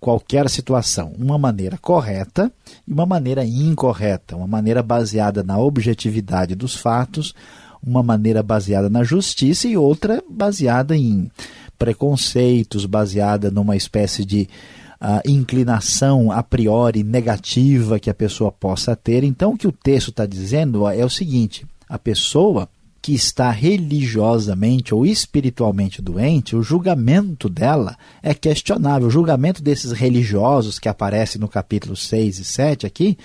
qualquer 0.00 0.48
situação: 0.48 1.12
uma 1.18 1.36
maneira 1.36 1.76
correta 1.76 2.50
e 2.88 2.90
uma 2.90 3.04
maneira 3.04 3.44
incorreta, 3.44 4.34
uma 4.34 4.46
maneira 4.46 4.82
baseada 4.82 5.42
na 5.42 5.58
objetividade 5.58 6.54
dos 6.54 6.74
fatos, 6.74 7.34
uma 7.86 8.02
maneira 8.02 8.42
baseada 8.42 8.88
na 8.88 9.04
justiça 9.04 9.68
e 9.68 9.76
outra 9.76 10.24
baseada 10.26 10.96
em 10.96 11.30
preconceitos, 11.78 12.86
baseada 12.86 13.50
numa 13.50 13.76
espécie 13.76 14.24
de 14.24 14.48
a 15.04 15.20
inclinação 15.26 16.30
a 16.30 16.44
priori 16.44 17.02
negativa 17.02 17.98
que 17.98 18.08
a 18.08 18.14
pessoa 18.14 18.52
possa 18.52 18.94
ter. 18.94 19.24
Então, 19.24 19.54
o 19.54 19.58
que 19.58 19.66
o 19.66 19.72
texto 19.72 20.10
está 20.10 20.24
dizendo 20.24 20.88
é 20.88 21.04
o 21.04 21.10
seguinte: 21.10 21.66
a 21.88 21.98
pessoa 21.98 22.68
que 23.02 23.12
está 23.12 23.50
religiosamente 23.50 24.94
ou 24.94 25.04
espiritualmente 25.04 26.00
doente, 26.00 26.54
o 26.54 26.62
julgamento 26.62 27.48
dela 27.48 27.96
é 28.22 28.32
questionável. 28.32 29.08
O 29.08 29.10
julgamento 29.10 29.60
desses 29.60 29.90
religiosos 29.90 30.78
que 30.78 30.88
aparecem 30.88 31.40
no 31.40 31.48
capítulo 31.48 31.96
6 31.96 32.38
e 32.38 32.44
7 32.44 32.86
aqui 32.86 33.18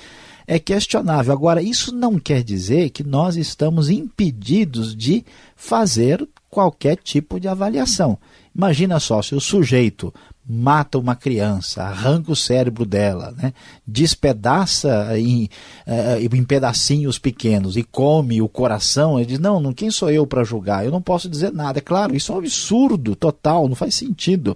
é 0.48 0.57
questionável. 0.57 1.31
Agora, 1.31 1.62
isso 1.62 1.93
não 1.93 2.17
quer 2.17 2.43
dizer 2.43 2.89
que 2.89 3.03
nós 3.03 3.36
estamos 3.36 3.88
impedidos 3.88 4.96
de 4.96 5.24
fazer 5.55 6.27
qualquer 6.50 6.98
tipo 6.98 7.39
de 7.39 7.48
avaliação. 7.48 8.17
Imagina 8.55 9.00
só, 9.00 9.22
se 9.22 9.36
o 9.36 9.39
sujeito 9.39 10.12
mata 10.50 10.98
uma 10.98 11.16
criança, 11.16 11.84
arranca 11.84 12.32
o 12.32 12.36
cérebro 12.36 12.86
dela, 12.86 13.34
né? 13.38 13.54
despedaça 13.86 15.20
em, 15.20 15.50
uh, 15.86 16.36
em 16.36 16.44
pedacinhos 16.44 17.20
pequenos 17.20 17.75
e 17.75 17.84
come 17.84 18.42
o 18.42 18.48
coração, 18.48 19.20
ele 19.20 19.27
diz, 19.27 19.39
não, 19.39 19.60
não 19.60 19.74
quem 19.74 19.92
sou 19.92 20.10
eu 20.10 20.25
para 20.25 20.46
julgar? 20.46 20.86
Eu 20.86 20.92
não 20.92 21.01
posso 21.01 21.27
dizer 21.27 21.51
nada. 21.51 21.80
É 21.80 21.82
claro, 21.82 22.16
isso 22.16 22.32
é 22.32 22.36
um 22.36 22.39
absurdo 22.39 23.16
total, 23.16 23.68
não 23.68 23.75
faz 23.75 23.96
sentido. 23.96 24.56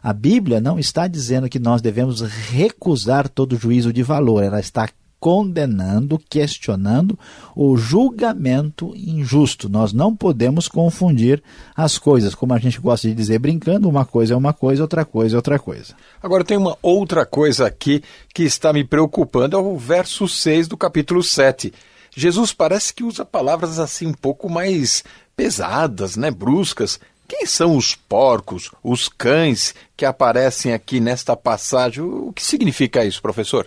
A 0.00 0.12
Bíblia 0.12 0.60
não 0.60 0.78
está 0.78 1.08
dizendo 1.08 1.48
que 1.48 1.58
nós 1.58 1.82
devemos 1.82 2.20
recusar 2.20 3.28
todo 3.28 3.56
juízo 3.56 3.92
de 3.92 4.02
valor, 4.02 4.42
ela 4.42 4.60
está 4.60 4.88
condenando, 5.24 6.20
questionando 6.28 7.18
o 7.56 7.78
julgamento 7.78 8.92
injusto. 8.94 9.70
Nós 9.70 9.90
não 9.90 10.14
podemos 10.14 10.68
confundir 10.68 11.42
as 11.74 11.96
coisas, 11.96 12.34
como 12.34 12.52
a 12.52 12.58
gente 12.58 12.78
gosta 12.78 13.08
de 13.08 13.14
dizer 13.14 13.38
brincando, 13.38 13.88
uma 13.88 14.04
coisa 14.04 14.34
é 14.34 14.36
uma 14.36 14.52
coisa, 14.52 14.82
outra 14.82 15.02
coisa 15.02 15.34
é 15.34 15.38
outra 15.38 15.58
coisa. 15.58 15.94
Agora 16.22 16.44
tem 16.44 16.58
uma 16.58 16.76
outra 16.82 17.24
coisa 17.24 17.66
aqui 17.66 18.04
que 18.34 18.42
está 18.42 18.70
me 18.70 18.84
preocupando, 18.84 19.56
é 19.56 19.58
o 19.58 19.78
verso 19.78 20.28
6 20.28 20.68
do 20.68 20.76
capítulo 20.76 21.22
7. 21.22 21.72
Jesus 22.14 22.52
parece 22.52 22.92
que 22.92 23.02
usa 23.02 23.24
palavras 23.24 23.78
assim 23.78 24.08
um 24.08 24.12
pouco 24.12 24.50
mais 24.50 25.02
pesadas, 25.34 26.18
né, 26.18 26.30
bruscas. 26.30 27.00
Quem 27.26 27.46
são 27.46 27.78
os 27.78 27.94
porcos, 27.94 28.70
os 28.82 29.08
cães 29.08 29.74
que 29.96 30.04
aparecem 30.04 30.74
aqui 30.74 31.00
nesta 31.00 31.34
passagem? 31.34 32.04
O 32.04 32.30
que 32.30 32.42
significa 32.44 33.06
isso, 33.06 33.22
professor? 33.22 33.66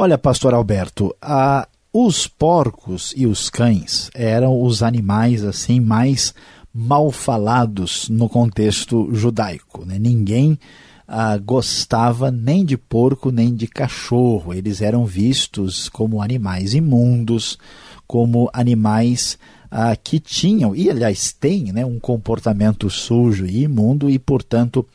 Olha, 0.00 0.16
pastor 0.16 0.54
Alberto, 0.54 1.12
a, 1.20 1.66
os 1.92 2.28
porcos 2.28 3.12
e 3.16 3.26
os 3.26 3.50
cães 3.50 4.12
eram 4.14 4.62
os 4.62 4.80
animais 4.80 5.42
assim 5.42 5.80
mais 5.80 6.32
mal 6.72 7.10
falados 7.10 8.08
no 8.08 8.28
contexto 8.28 9.12
judaico. 9.12 9.84
Né? 9.84 9.98
Ninguém 9.98 10.56
ah, 11.08 11.36
gostava 11.36 12.30
nem 12.30 12.64
de 12.64 12.76
porco 12.76 13.32
nem 13.32 13.52
de 13.52 13.66
cachorro. 13.66 14.54
Eles 14.54 14.80
eram 14.80 15.04
vistos 15.04 15.88
como 15.88 16.22
animais 16.22 16.74
imundos, 16.74 17.58
como 18.06 18.48
animais 18.52 19.36
ah, 19.68 19.96
que 19.96 20.20
tinham, 20.20 20.76
e 20.76 20.88
aliás 20.88 21.32
têm, 21.32 21.72
né, 21.72 21.84
um 21.84 21.98
comportamento 21.98 22.88
sujo 22.88 23.46
e 23.46 23.64
imundo, 23.64 24.08
e 24.08 24.16
portanto 24.16 24.86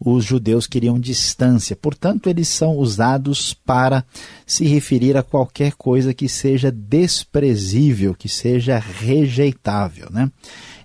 os 0.00 0.24
judeus 0.24 0.66
queriam 0.66 0.98
distância. 0.98 1.74
Portanto, 1.74 2.28
eles 2.28 2.48
são 2.48 2.76
usados 2.76 3.52
para 3.52 4.04
se 4.46 4.64
referir 4.64 5.16
a 5.16 5.22
qualquer 5.22 5.72
coisa 5.72 6.14
que 6.14 6.28
seja 6.28 6.70
desprezível, 6.70 8.14
que 8.14 8.28
seja 8.28 8.78
rejeitável. 8.78 10.08
Né? 10.10 10.30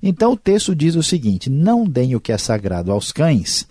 Então 0.01 0.33
o 0.33 0.37
texto 0.37 0.75
diz 0.75 0.95
o 0.95 1.03
seguinte: 1.03 1.49
não 1.49 1.85
deem 1.85 2.15
o 2.15 2.19
que 2.19 2.31
é 2.31 2.37
sagrado 2.37 2.91
aos 2.91 3.11
cães, 3.11 3.67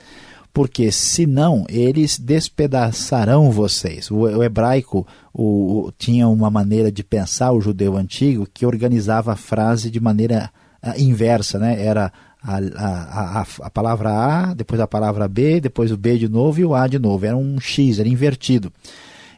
porque 0.52 0.92
senão 0.92 1.64
eles 1.68 2.18
despedaçarão 2.18 3.50
vocês. 3.50 4.10
O, 4.10 4.42
hebraico 4.42 5.06
o, 5.32 5.86
o, 5.86 5.92
tinha 5.92 6.28
uma 6.28 6.50
maneira 6.50 6.92
de 6.92 7.02
pensar, 7.02 7.52
o 7.52 7.60
judeu 7.60 7.96
antigo, 7.96 8.46
que 8.52 8.66
organizava 8.66 9.32
a 9.32 9.36
frase 9.36 9.90
de 9.90 9.98
maneira 9.98 10.50
uh, 10.82 11.00
inversa, 11.00 11.58
né? 11.58 11.84
Era 11.84 12.12
a, 12.42 12.56
a, 12.56 13.40
a, 13.40 13.46
a, 13.60 13.70
palavra 13.70 14.10
A, 14.10 14.54
depois 14.54 14.80
a 14.80 14.86
palavra 14.86 15.28
B, 15.28 15.60
depois 15.60 15.92
o 15.92 15.96
B 15.96 16.18
de 16.18 16.28
novo 16.28 16.60
e 16.60 16.64
o 16.64 16.74
A 16.74 16.86
de 16.86 16.98
novo. 16.98 17.24
Era 17.24 17.36
um 17.36 17.60
X, 17.60 17.98
era 17.98 18.08
invertido. 18.08 18.72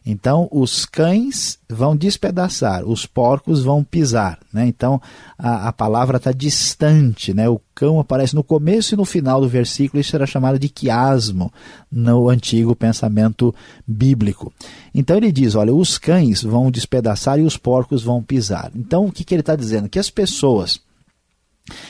Então, 0.07 0.49
os 0.53 0.85
cães 0.85 1.59
vão 1.67 1.97
despedaçar, 1.97 2.85
os 2.85 3.07
porcos 3.07 3.63
vão 3.63 3.83
pisar. 3.83 4.39
Né? 4.53 4.67
Então, 4.67 5.01
a, 5.39 5.69
a 5.69 5.73
palavra 5.73 6.19
está 6.19 6.31
distante. 6.31 7.33
Né? 7.33 7.49
O 7.49 7.59
cão 7.75 7.99
aparece 7.99 8.35
no 8.35 8.45
começo 8.45 8.95
e 8.95 8.99
no 8.99 9.07
final 9.07 9.41
do 9.41 9.49
versículo. 9.49 9.99
Isso 9.99 10.15
era 10.15 10.27
chamado 10.27 10.59
de 10.59 10.69
quiasmo 10.69 11.51
no 11.91 12.29
antigo 12.29 12.77
pensamento 12.77 13.55
bíblico. 13.87 14.53
Então, 14.95 15.17
ele 15.17 15.33
diz: 15.33 15.55
olha, 15.55 15.75
os 15.75 15.97
cães 15.97 16.43
vão 16.43 16.71
despedaçar 16.71 17.39
e 17.39 17.43
os 17.43 17.57
porcos 17.57 18.03
vão 18.03 18.23
pisar. 18.23 18.71
Então, 18.75 19.07
o 19.07 19.13
que, 19.13 19.25
que 19.25 19.35
ele 19.35 19.41
está 19.41 19.57
dizendo? 19.57 19.89
Que 19.89 19.99
as 19.99 20.11
pessoas 20.11 20.84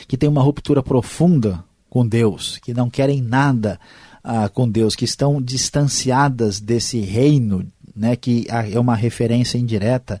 que 0.07 0.17
têm 0.17 0.29
uma 0.29 0.41
ruptura 0.41 0.81
profunda 0.81 1.63
com 1.89 2.05
Deus, 2.05 2.59
que 2.63 2.73
não 2.73 2.89
querem 2.89 3.21
nada 3.21 3.79
ah, 4.23 4.49
com 4.49 4.69
Deus, 4.69 4.95
que 4.95 5.05
estão 5.05 5.41
distanciadas 5.41 6.59
desse 6.59 6.99
reino, 6.99 7.65
né, 7.95 8.15
que 8.15 8.45
é 8.49 8.79
uma 8.79 8.95
referência 8.95 9.57
indireta 9.57 10.19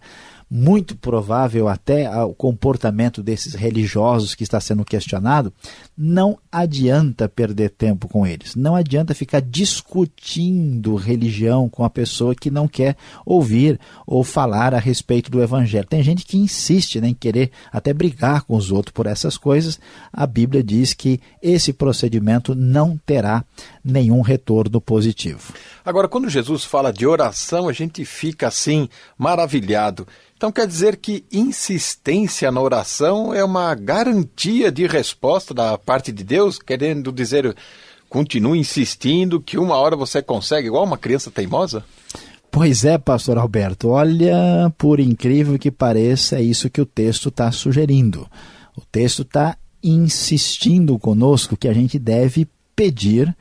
muito 0.49 0.95
provável 0.95 1.67
até 1.67 2.05
ao 2.05 2.33
comportamento 2.33 3.23
desses 3.23 3.55
religiosos 3.55 4.35
que 4.35 4.43
está 4.43 4.59
sendo 4.59 4.85
questionado, 4.85 5.51
não 5.97 6.37
adianta 6.51 7.29
perder 7.29 7.69
tempo 7.69 8.07
com 8.07 8.27
eles. 8.27 8.55
Não 8.55 8.75
adianta 8.75 9.13
ficar 9.13 9.41
discutindo 9.41 10.95
religião 10.95 11.69
com 11.69 11.83
a 11.85 11.89
pessoa 11.89 12.35
que 12.35 12.51
não 12.51 12.67
quer 12.67 12.97
ouvir 13.25 13.79
ou 14.05 14.23
falar 14.23 14.73
a 14.73 14.79
respeito 14.79 15.31
do 15.31 15.41
evangelho. 15.41 15.87
Tem 15.87 16.03
gente 16.03 16.25
que 16.25 16.37
insiste 16.37 16.99
né, 16.99 17.09
em 17.09 17.13
querer 17.13 17.51
até 17.71 17.93
brigar 17.93 18.43
com 18.43 18.55
os 18.55 18.71
outros 18.71 18.93
por 18.93 19.05
essas 19.05 19.37
coisas. 19.37 19.79
A 20.11 20.27
Bíblia 20.27 20.61
diz 20.61 20.93
que 20.93 21.19
esse 21.41 21.71
procedimento 21.71 22.53
não 22.53 22.97
terá 23.05 23.45
nenhum 23.83 24.21
retorno 24.21 24.81
positivo. 24.81 25.53
Agora, 25.85 26.07
quando 26.07 26.29
Jesus 26.29 26.63
fala 26.63 26.91
de 26.91 27.05
oração, 27.05 27.69
a 27.69 27.73
gente 27.73 28.03
fica 28.03 28.47
assim 28.47 28.89
maravilhado. 29.17 30.07
Então 30.37 30.51
quer 30.51 30.67
dizer 30.67 30.97
que 30.97 31.23
insistência 31.31 32.51
na 32.51 32.59
oração 32.59 33.33
é 33.33 33.43
uma 33.43 33.73
garantia 33.73 34.69
de 34.69 34.85
resposta 34.85 35.53
da 35.53 35.77
parte 35.85 36.11
de 36.11 36.23
Deus, 36.23 36.57
querendo 36.57 37.11
dizer, 37.11 37.55
continue 38.09 38.59
insistindo 38.59 39.39
que 39.39 39.57
uma 39.57 39.75
hora 39.75 39.95
você 39.95 40.21
consegue, 40.21 40.67
igual 40.67 40.83
uma 40.83 40.97
criança 40.97 41.29
teimosa? 41.29 41.83
Pois 42.51 42.85
é, 42.85 42.97
pastor 42.97 43.37
Alberto, 43.37 43.89
olha, 43.89 44.73
por 44.77 44.99
incrível 44.99 45.59
que 45.59 45.69
pareça, 45.69 46.37
é 46.37 46.41
isso 46.41 46.69
que 46.69 46.81
o 46.81 46.85
texto 46.85 47.29
está 47.29 47.51
sugerindo. 47.51 48.27
O 48.77 48.81
texto 48.81 49.23
está 49.23 49.57
insistindo 49.83 50.97
conosco 50.97 51.57
que 51.57 51.67
a 51.67 51.73
gente 51.73 51.99
deve 51.99 52.47
pedir, 52.75 53.35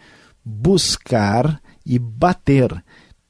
buscar 0.44 1.60
e 1.86 1.98
bater 1.98 2.82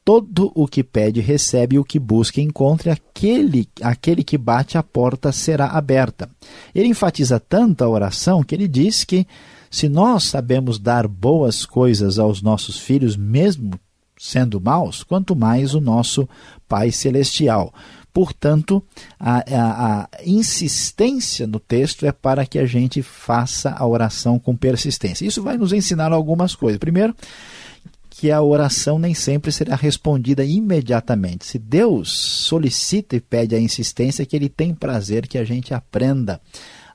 todo 0.04 0.52
o 0.54 0.66
que 0.66 0.84
pede 0.84 1.20
recebe, 1.20 1.78
o 1.78 1.84
que 1.84 1.98
busca 1.98 2.40
encontra, 2.40 2.92
aquele, 2.92 3.66
aquele 3.80 4.22
que 4.22 4.36
bate 4.36 4.76
a 4.76 4.82
porta 4.82 5.32
será 5.32 5.68
aberta. 5.68 6.28
Ele 6.74 6.88
enfatiza 6.88 7.40
tanto 7.40 7.82
a 7.82 7.88
oração 7.88 8.42
que 8.42 8.54
ele 8.54 8.68
diz 8.68 9.02
que 9.02 9.26
se 9.70 9.88
nós 9.88 10.24
sabemos 10.24 10.78
dar 10.78 11.08
boas 11.08 11.64
coisas 11.64 12.18
aos 12.18 12.42
nossos 12.42 12.78
filhos, 12.78 13.16
mesmo 13.16 13.72
sendo 14.18 14.60
maus, 14.60 15.02
quanto 15.02 15.34
mais 15.34 15.74
o 15.74 15.80
nosso 15.80 16.28
Pai 16.68 16.92
Celestial. 16.92 17.72
Portanto, 18.12 18.80
a, 19.18 19.38
a, 19.38 20.02
a, 20.02 20.08
insistência 20.24 21.48
no 21.48 21.58
texto 21.58 22.06
é 22.06 22.12
para 22.12 22.46
que 22.46 22.60
a 22.60 22.66
gente 22.66 23.02
faça 23.02 23.74
a 23.76 23.84
oração 23.84 24.38
com 24.38 24.54
persistência. 24.54 25.26
Isso 25.26 25.42
vai 25.42 25.56
nos 25.56 25.72
ensinar 25.72 26.12
algumas 26.12 26.54
coisas. 26.54 26.78
Primeiro, 26.78 27.12
que 28.16 28.30
a 28.30 28.40
oração 28.40 28.96
nem 28.96 29.12
sempre 29.12 29.50
será 29.50 29.74
respondida 29.74 30.44
imediatamente. 30.44 31.44
Se 31.44 31.58
Deus 31.58 32.12
solicita 32.12 33.16
e 33.16 33.20
pede 33.20 33.56
a 33.56 33.60
insistência, 33.60 34.24
que 34.24 34.36
Ele 34.36 34.48
tem 34.48 34.72
prazer 34.72 35.26
que 35.26 35.36
a 35.36 35.44
gente 35.44 35.74
aprenda 35.74 36.40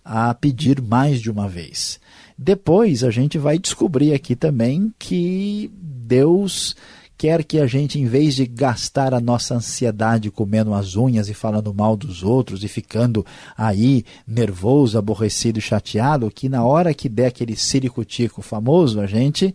a 0.03 0.33
pedir 0.33 0.81
mais 0.81 1.19
de 1.19 1.29
uma 1.29 1.45
vez. 1.45 1.99
Depois 2.37 3.03
a 3.03 3.11
gente 3.11 3.37
vai 3.37 3.59
descobrir 3.59 4.13
aqui 4.13 4.33
também 4.33 4.93
que 4.97 5.69
Deus 5.75 6.73
quer 7.17 7.43
que 7.43 7.59
a 7.59 7.67
gente, 7.67 7.99
em 7.99 8.05
vez 8.05 8.33
de 8.33 8.45
gastar 8.45 9.13
a 9.13 9.19
nossa 9.19 9.55
ansiedade 9.55 10.31
comendo 10.31 10.73
as 10.73 10.95
unhas 10.95 11.27
e 11.27 11.33
falando 11.33 11.73
mal 11.73 11.97
dos 11.97 12.23
outros 12.23 12.63
e 12.63 12.69
ficando 12.69 13.25
aí 13.57 14.05
nervoso, 14.25 14.97
aborrecido, 14.97 15.59
chateado, 15.59 16.31
que 16.31 16.47
na 16.47 16.63
hora 16.63 16.93
que 16.93 17.09
der 17.09 17.25
aquele 17.25 17.57
ciricutico 17.57 18.41
famoso, 18.41 19.01
a 19.01 19.05
gente 19.05 19.53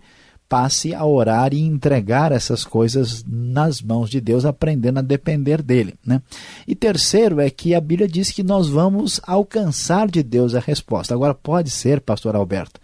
passe 0.48 0.94
a 0.94 1.04
orar 1.04 1.52
e 1.52 1.60
entregar 1.60 2.32
essas 2.32 2.64
coisas 2.64 3.24
nas 3.26 3.80
mãos 3.80 4.10
de 4.10 4.20
Deus, 4.20 4.44
aprendendo 4.44 4.98
a 4.98 5.02
depender 5.02 5.62
dele. 5.62 5.94
Né? 6.04 6.20
E 6.66 6.74
terceiro 6.74 7.40
é 7.40 7.50
que 7.50 7.74
a 7.74 7.80
Bíblia 7.80 8.08
diz 8.08 8.30
que 8.30 8.42
nós 8.42 8.68
vamos 8.68 9.20
alcançar 9.26 10.08
de 10.08 10.22
Deus 10.22 10.54
a 10.54 10.60
resposta. 10.60 11.14
Agora, 11.14 11.34
pode 11.34 11.70
ser, 11.70 12.00
pastor 12.00 12.36
Alberto, 12.36 12.80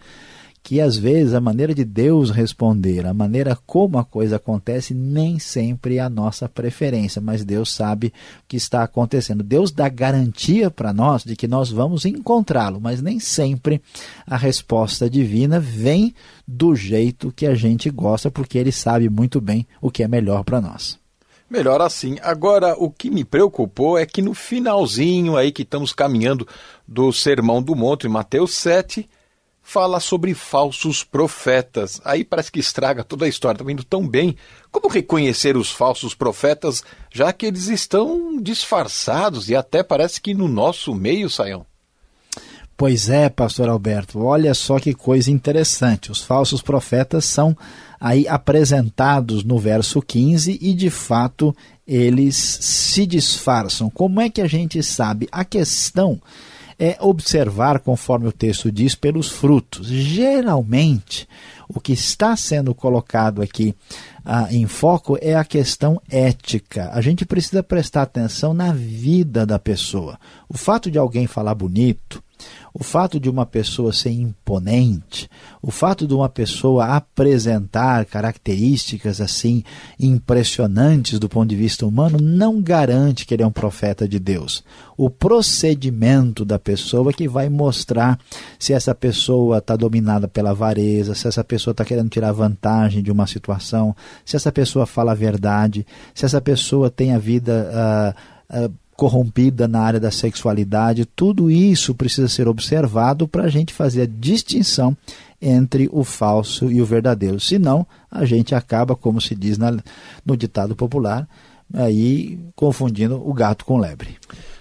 que 0.63 0.79
às 0.79 0.95
vezes 0.95 1.33
a 1.33 1.41
maneira 1.41 1.73
de 1.73 1.83
Deus 1.83 2.29
responder, 2.29 3.05
a 3.05 3.13
maneira 3.13 3.57
como 3.65 3.97
a 3.97 4.05
coisa 4.05 4.35
acontece, 4.35 4.93
nem 4.93 5.39
sempre 5.39 5.97
é 5.97 5.99
a 5.99 6.09
nossa 6.09 6.47
preferência, 6.47 7.21
mas 7.21 7.43
Deus 7.43 7.71
sabe 7.73 8.07
o 8.07 8.11
que 8.47 8.57
está 8.57 8.83
acontecendo. 8.83 9.43
Deus 9.43 9.71
dá 9.71 9.89
garantia 9.89 10.69
para 10.69 10.93
nós 10.93 11.23
de 11.23 11.35
que 11.35 11.47
nós 11.47 11.71
vamos 11.71 12.05
encontrá-lo, 12.05 12.79
mas 12.79 13.01
nem 13.01 13.19
sempre 13.19 13.81
a 14.25 14.37
resposta 14.37 15.09
divina 15.09 15.59
vem 15.59 16.13
do 16.47 16.75
jeito 16.75 17.33
que 17.35 17.47
a 17.47 17.55
gente 17.55 17.89
gosta, 17.89 18.29
porque 18.29 18.57
ele 18.57 18.71
sabe 18.71 19.09
muito 19.09 19.41
bem 19.41 19.65
o 19.81 19.89
que 19.89 20.03
é 20.03 20.07
melhor 20.07 20.43
para 20.43 20.61
nós. 20.61 20.99
Melhor 21.49 21.81
assim. 21.81 22.15
Agora, 22.21 22.75
o 22.77 22.89
que 22.89 23.09
me 23.09 23.25
preocupou 23.25 23.97
é 23.97 24.05
que 24.05 24.21
no 24.21 24.33
finalzinho 24.33 25.35
aí 25.35 25.51
que 25.51 25.63
estamos 25.63 25.91
caminhando 25.91 26.47
do 26.87 27.11
Sermão 27.11 27.61
do 27.61 27.75
Monte, 27.75 28.07
Mateus 28.07 28.53
7, 28.53 29.05
fala 29.61 29.99
sobre 29.99 30.33
falsos 30.33 31.03
profetas. 31.03 32.01
Aí 32.03 32.23
parece 32.23 32.51
que 32.51 32.59
estraga 32.59 33.03
toda 33.03 33.25
a 33.25 33.29
história. 33.29 33.59
Está 33.61 33.71
indo 33.71 33.83
tão 33.83 34.07
bem. 34.07 34.35
Como 34.71 34.89
reconhecer 34.89 35.55
os 35.55 35.71
falsos 35.71 36.13
profetas, 36.13 36.83
já 37.11 37.31
que 37.31 37.45
eles 37.45 37.67
estão 37.67 38.41
disfarçados 38.41 39.49
e 39.49 39.55
até 39.55 39.83
parece 39.83 40.19
que 40.19 40.33
no 40.33 40.47
nosso 40.47 40.93
meio, 40.93 41.29
Saião? 41.29 41.65
Pois 42.75 43.09
é, 43.09 43.29
pastor 43.29 43.69
Alberto, 43.69 44.23
olha 44.23 44.55
só 44.55 44.79
que 44.79 44.91
coisa 44.91 45.29
interessante. 45.29 46.11
Os 46.11 46.21
falsos 46.21 46.63
profetas 46.63 47.25
são 47.25 47.55
aí 47.99 48.27
apresentados 48.27 49.43
no 49.43 49.59
verso 49.59 50.01
15 50.01 50.57
e 50.59 50.73
de 50.73 50.89
fato 50.89 51.55
eles 51.85 52.35
se 52.35 53.05
disfarçam. 53.05 53.87
Como 53.87 54.19
é 54.19 54.31
que 54.31 54.41
a 54.41 54.47
gente 54.47 54.81
sabe? 54.81 55.27
A 55.31 55.45
questão 55.45 56.19
é 56.81 56.97
observar, 56.99 57.79
conforme 57.79 58.27
o 58.27 58.31
texto 58.31 58.71
diz, 58.71 58.95
pelos 58.95 59.29
frutos. 59.29 59.85
Geralmente, 59.85 61.29
o 61.69 61.79
que 61.79 61.93
está 61.93 62.35
sendo 62.35 62.73
colocado 62.73 63.39
aqui 63.39 63.75
ah, 64.25 64.47
em 64.49 64.65
foco 64.65 65.15
é 65.21 65.35
a 65.35 65.45
questão 65.45 66.01
ética. 66.09 66.89
A 66.91 66.99
gente 66.99 67.23
precisa 67.23 67.61
prestar 67.61 68.01
atenção 68.01 68.51
na 68.51 68.73
vida 68.73 69.45
da 69.45 69.59
pessoa. 69.59 70.19
O 70.49 70.57
fato 70.57 70.89
de 70.89 70.97
alguém 70.97 71.27
falar 71.27 71.53
bonito, 71.53 72.23
o 72.73 72.83
fato 72.83 73.19
de 73.19 73.29
uma 73.29 73.45
pessoa 73.45 73.91
ser 73.91 74.11
imponente, 74.11 75.29
o 75.61 75.71
fato 75.71 76.07
de 76.07 76.13
uma 76.13 76.29
pessoa 76.29 76.95
apresentar 76.95 78.05
características 78.05 79.19
assim 79.19 79.63
impressionantes 79.99 81.19
do 81.19 81.27
ponto 81.27 81.49
de 81.49 81.55
vista 81.55 81.85
humano 81.85 82.17
não 82.21 82.61
garante 82.61 83.25
que 83.25 83.33
ele 83.33 83.43
é 83.43 83.47
um 83.47 83.51
profeta 83.51 84.07
de 84.07 84.19
Deus. 84.19 84.63
O 84.97 85.09
procedimento 85.09 86.45
da 86.45 86.57
pessoa 86.57 87.09
é 87.09 87.13
que 87.13 87.27
vai 87.27 87.49
mostrar 87.49 88.19
se 88.57 88.71
essa 88.71 88.95
pessoa 88.95 89.57
está 89.57 89.75
dominada 89.75 90.27
pela 90.27 90.51
avareza, 90.51 91.15
se 91.15 91.27
essa 91.27 91.43
pessoa 91.43 91.71
está 91.71 91.83
querendo 91.83 92.09
tirar 92.09 92.31
vantagem 92.31 93.03
de 93.03 93.11
uma 93.11 93.27
situação, 93.27 93.95
se 94.23 94.35
essa 94.35 94.51
pessoa 94.51 94.85
fala 94.85 95.11
a 95.11 95.15
verdade, 95.15 95.85
se 96.13 96.25
essa 96.25 96.39
pessoa 96.39 96.89
tem 96.89 97.13
a 97.13 97.17
vida 97.17 98.15
uh, 98.49 98.71
corrompida 99.01 99.67
na 99.67 99.81
área 99.81 99.99
da 99.99 100.11
sexualidade, 100.11 101.05
tudo 101.05 101.49
isso 101.49 101.95
precisa 101.95 102.27
ser 102.27 102.47
observado 102.47 103.27
para 103.27 103.45
a 103.45 103.49
gente 103.49 103.73
fazer 103.73 104.03
a 104.03 104.05
distinção 104.05 104.95
entre 105.41 105.89
o 105.91 106.03
falso 106.03 106.71
e 106.71 106.79
o 106.79 106.85
verdadeiro. 106.85 107.39
Senão, 107.39 107.83
a 108.11 108.25
gente 108.25 108.53
acaba, 108.53 108.95
como 108.95 109.19
se 109.19 109.33
diz 109.33 109.57
na, 109.57 109.75
no 110.23 110.37
ditado 110.37 110.75
popular, 110.75 111.27
aí 111.73 112.37
confundindo 112.55 113.27
o 113.27 113.33
gato 113.33 113.65
com 113.65 113.79
lebre. 113.79 114.19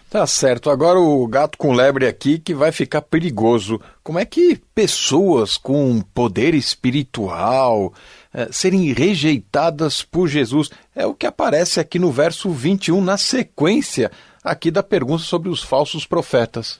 Tá 0.08 0.26
certo. 0.26 0.70
Agora 0.70 0.98
o 0.98 1.26
gato 1.26 1.58
com 1.58 1.74
lebre 1.74 2.06
aqui 2.06 2.38
que 2.38 2.54
vai 2.54 2.72
ficar 2.72 3.02
perigoso. 3.02 3.78
Como 4.02 4.18
é 4.18 4.24
que 4.24 4.58
pessoas 4.74 5.58
com 5.58 6.00
poder 6.14 6.54
espiritual 6.54 7.92
eh, 8.32 8.48
serem 8.50 8.90
rejeitadas 8.94 10.02
por 10.02 10.26
Jesus? 10.26 10.70
É 10.96 11.04
o 11.06 11.14
que 11.14 11.26
aparece 11.26 11.78
aqui 11.78 11.98
no 11.98 12.10
verso 12.10 12.50
21, 12.50 13.02
na 13.02 13.18
sequência 13.18 14.10
aqui 14.44 14.70
da 14.70 14.82
pergunta 14.82 15.22
sobre 15.22 15.48
os 15.48 15.62
falsos 15.62 16.06
profetas. 16.06 16.78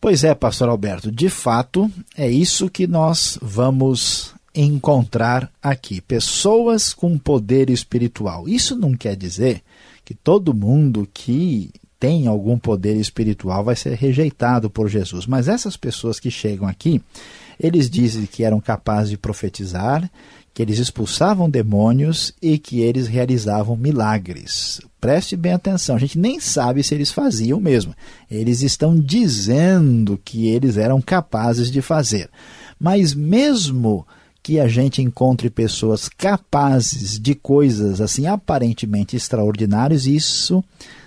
Pois 0.00 0.24
é, 0.24 0.34
pastor 0.34 0.68
Alberto, 0.68 1.12
de 1.12 1.28
fato 1.28 1.90
é 2.16 2.28
isso 2.28 2.70
que 2.70 2.86
nós 2.86 3.38
vamos 3.42 4.34
encontrar 4.54 5.50
aqui. 5.62 6.00
Pessoas 6.00 6.92
com 6.94 7.18
poder 7.18 7.70
espiritual. 7.70 8.48
Isso 8.48 8.74
não 8.74 8.94
quer 8.94 9.14
dizer 9.14 9.62
que 10.04 10.14
todo 10.14 10.54
mundo 10.54 11.08
que 11.12 11.70
tem 12.00 12.26
algum 12.26 12.58
poder 12.58 12.96
espiritual 12.96 13.62
vai 13.62 13.76
ser 13.76 13.94
rejeitado 13.94 14.70
por 14.70 14.88
Jesus. 14.88 15.26
Mas 15.26 15.48
essas 15.48 15.76
pessoas 15.76 16.18
que 16.18 16.30
chegam 16.30 16.66
aqui, 16.66 17.02
eles 17.58 17.90
dizem 17.90 18.24
que 18.24 18.42
eram 18.42 18.58
capazes 18.58 19.10
de 19.10 19.18
profetizar, 19.18 20.10
que 20.52 20.62
eles 20.62 20.78
expulsavam 20.78 21.48
demônios 21.48 22.32
e 22.42 22.58
que 22.58 22.80
eles 22.80 23.06
realizavam 23.06 23.76
milagres. 23.76 24.80
Preste 25.00 25.36
bem 25.36 25.52
atenção, 25.52 25.96
a 25.96 25.98
gente 25.98 26.18
nem 26.18 26.40
sabe 26.40 26.82
se 26.82 26.94
eles 26.94 27.10
faziam 27.10 27.60
mesmo. 27.60 27.94
Eles 28.30 28.62
estão 28.62 28.98
dizendo 28.98 30.20
que 30.24 30.48
eles 30.48 30.76
eram 30.76 31.00
capazes 31.00 31.70
de 31.70 31.80
fazer. 31.80 32.28
Mas 32.78 33.14
mesmo 33.14 34.06
que 34.42 34.58
a 34.58 34.66
gente 34.66 35.02
encontre 35.02 35.50
pessoas 35.50 36.08
capazes 36.08 37.18
de 37.18 37.34
coisas 37.34 38.00
assim 38.00 38.26
aparentemente 38.26 39.16
extraordinárias, 39.16 40.06
isso 40.06 40.64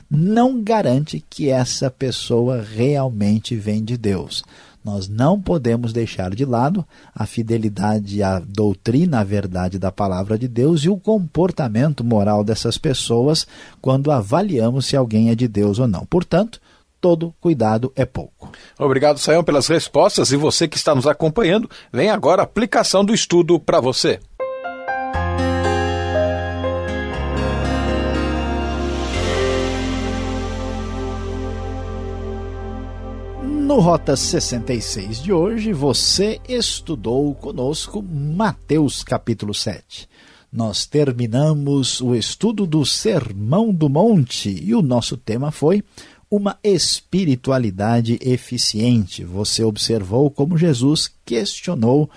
não 0.10 0.62
garante 0.62 1.24
que 1.28 1.50
essa 1.50 1.90
pessoa 1.90 2.62
realmente 2.62 3.56
vem 3.56 3.84
de 3.84 3.98
Deus. 3.98 4.44
Nós 4.84 5.08
não 5.08 5.40
podemos 5.40 5.94
deixar 5.94 6.36
de 6.36 6.44
lado 6.44 6.86
a 7.16 7.26
fidelidade 7.26 8.22
à 8.22 8.40
doutrina, 8.40 9.22
à 9.22 9.24
verdade 9.24 9.80
da 9.80 9.92
palavra 9.92 10.38
de 10.38 10.48
Deus 10.48 10.82
e 10.84 10.90
o 10.90 10.98
comportamento 10.98 12.04
moral 12.04 12.44
dessas 12.44 12.78
pessoas 12.78 13.48
quando 13.82 14.12
avaliamos 14.12 14.86
se 14.86 14.98
alguém 14.98 15.30
é 15.30 15.36
de 15.36 15.48
Deus 15.48 15.80
ou 15.80 15.88
não. 15.88 16.06
Portanto, 16.06 16.60
todo 17.04 17.34
cuidado 17.42 17.92
é 17.98 18.06
pouco. 18.06 18.50
Obrigado, 18.80 19.20
Sayão, 19.20 19.44
pelas 19.44 19.68
respostas 19.68 20.32
e 20.32 20.38
você 20.38 20.70
que 20.70 20.78
está 20.78 20.96
nos 20.96 21.06
acompanhando, 21.06 21.70
vem 21.92 22.10
agora 22.10 22.42
a 22.42 22.46
aplicação 22.46 23.04
do 23.04 23.14
estudo 23.14 23.60
para 23.60 23.82
você. 23.82 24.22
No 33.74 33.80
Rota 33.80 34.16
66 34.16 35.20
de 35.20 35.34
hoje, 35.34 35.74
você 35.74 36.40
estudou 36.48 37.34
conosco 37.34 38.04
Mateus 38.04 39.04
capítulo 39.04 39.52
7. 39.52 40.08
Nós 40.52 40.86
terminamos 40.86 42.00
o 42.00 42.14
estudo 42.14 42.68
do 42.68 42.86
Sermão 42.86 43.74
do 43.74 43.90
Monte 43.90 44.56
e 44.64 44.76
o 44.76 44.84
nosso 44.84 45.18
tema 45.18 45.50
foi 45.50 45.84
uma 46.30 46.56
espiritualidade 46.64 48.20
eficiente. 48.22 49.24
Você 49.24 49.64
observou 49.64 50.30
como 50.30 50.56
Jesus 50.56 51.12
questionou 51.26 52.08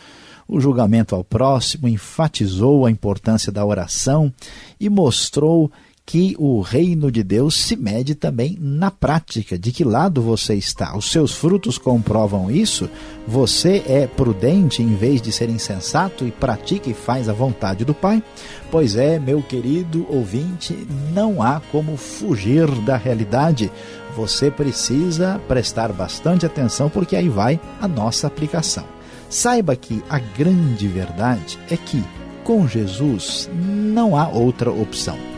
o 0.46 0.60
julgamento 0.60 1.14
ao 1.14 1.24
próximo, 1.24 1.88
enfatizou 1.88 2.84
a 2.84 2.90
importância 2.90 3.50
da 3.50 3.64
oração 3.64 4.30
e 4.78 4.90
mostrou 4.90 5.72
que 6.06 6.36
o 6.38 6.60
reino 6.60 7.10
de 7.10 7.24
Deus 7.24 7.56
se 7.56 7.74
mede 7.74 8.14
também 8.14 8.56
na 8.60 8.92
prática. 8.92 9.58
De 9.58 9.72
que 9.72 9.82
lado 9.82 10.22
você 10.22 10.54
está? 10.54 10.96
Os 10.96 11.10
seus 11.10 11.32
frutos 11.32 11.78
comprovam 11.78 12.48
isso? 12.48 12.88
Você 13.26 13.82
é 13.88 14.06
prudente 14.06 14.80
em 14.84 14.94
vez 14.94 15.20
de 15.20 15.32
ser 15.32 15.50
insensato 15.50 16.24
e 16.24 16.30
pratica 16.30 16.88
e 16.88 16.94
faz 16.94 17.28
a 17.28 17.32
vontade 17.32 17.84
do 17.84 17.92
Pai? 17.92 18.22
Pois 18.70 18.94
é, 18.94 19.18
meu 19.18 19.42
querido 19.42 20.06
ouvinte, 20.08 20.86
não 21.12 21.42
há 21.42 21.60
como 21.72 21.96
fugir 21.96 22.70
da 22.82 22.96
realidade. 22.96 23.68
Você 24.16 24.48
precisa 24.48 25.40
prestar 25.48 25.92
bastante 25.92 26.46
atenção 26.46 26.88
porque 26.88 27.16
aí 27.16 27.28
vai 27.28 27.60
a 27.80 27.88
nossa 27.88 28.28
aplicação. 28.28 28.84
Saiba 29.28 29.74
que 29.74 30.00
a 30.08 30.20
grande 30.20 30.86
verdade 30.86 31.58
é 31.68 31.76
que 31.76 32.02
com 32.44 32.68
Jesus 32.68 33.50
não 33.52 34.16
há 34.16 34.28
outra 34.28 34.70
opção. 34.70 35.35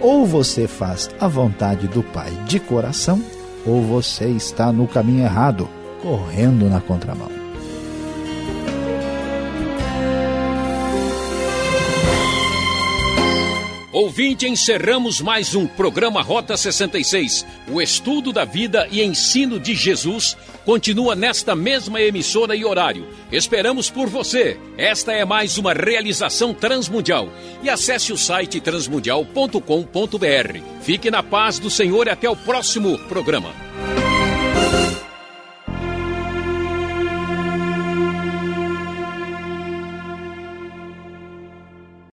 Ou 0.00 0.24
você 0.24 0.66
faz 0.66 1.10
a 1.20 1.28
vontade 1.28 1.86
do 1.88 2.02
Pai 2.02 2.30
de 2.46 2.58
coração, 2.58 3.22
ou 3.66 3.82
você 3.82 4.28
está 4.28 4.72
no 4.72 4.88
caminho 4.88 5.24
errado, 5.24 5.68
correndo 6.02 6.68
na 6.68 6.80
contramão. 6.80 7.39
Ouvinte, 14.00 14.48
encerramos 14.48 15.20
mais 15.20 15.54
um 15.54 15.66
programa 15.66 16.22
Rota 16.22 16.56
66. 16.56 17.44
O 17.68 17.82
estudo 17.82 18.32
da 18.32 18.46
vida 18.46 18.88
e 18.90 19.02
ensino 19.02 19.60
de 19.60 19.74
Jesus 19.74 20.38
continua 20.64 21.14
nesta 21.14 21.54
mesma 21.54 22.00
emissora 22.00 22.56
e 22.56 22.64
horário. 22.64 23.06
Esperamos 23.30 23.90
por 23.90 24.08
você. 24.08 24.58
Esta 24.78 25.12
é 25.12 25.22
mais 25.26 25.58
uma 25.58 25.74
realização 25.74 26.54
transmundial. 26.54 27.28
E 27.62 27.68
acesse 27.68 28.10
o 28.10 28.16
site 28.16 28.58
transmundial.com.br. 28.58 29.60
Fique 30.80 31.10
na 31.10 31.22
paz 31.22 31.58
do 31.58 31.68
Senhor 31.68 32.06
e 32.06 32.10
até 32.10 32.30
o 32.30 32.34
próximo 32.34 32.98
programa. 33.00 33.69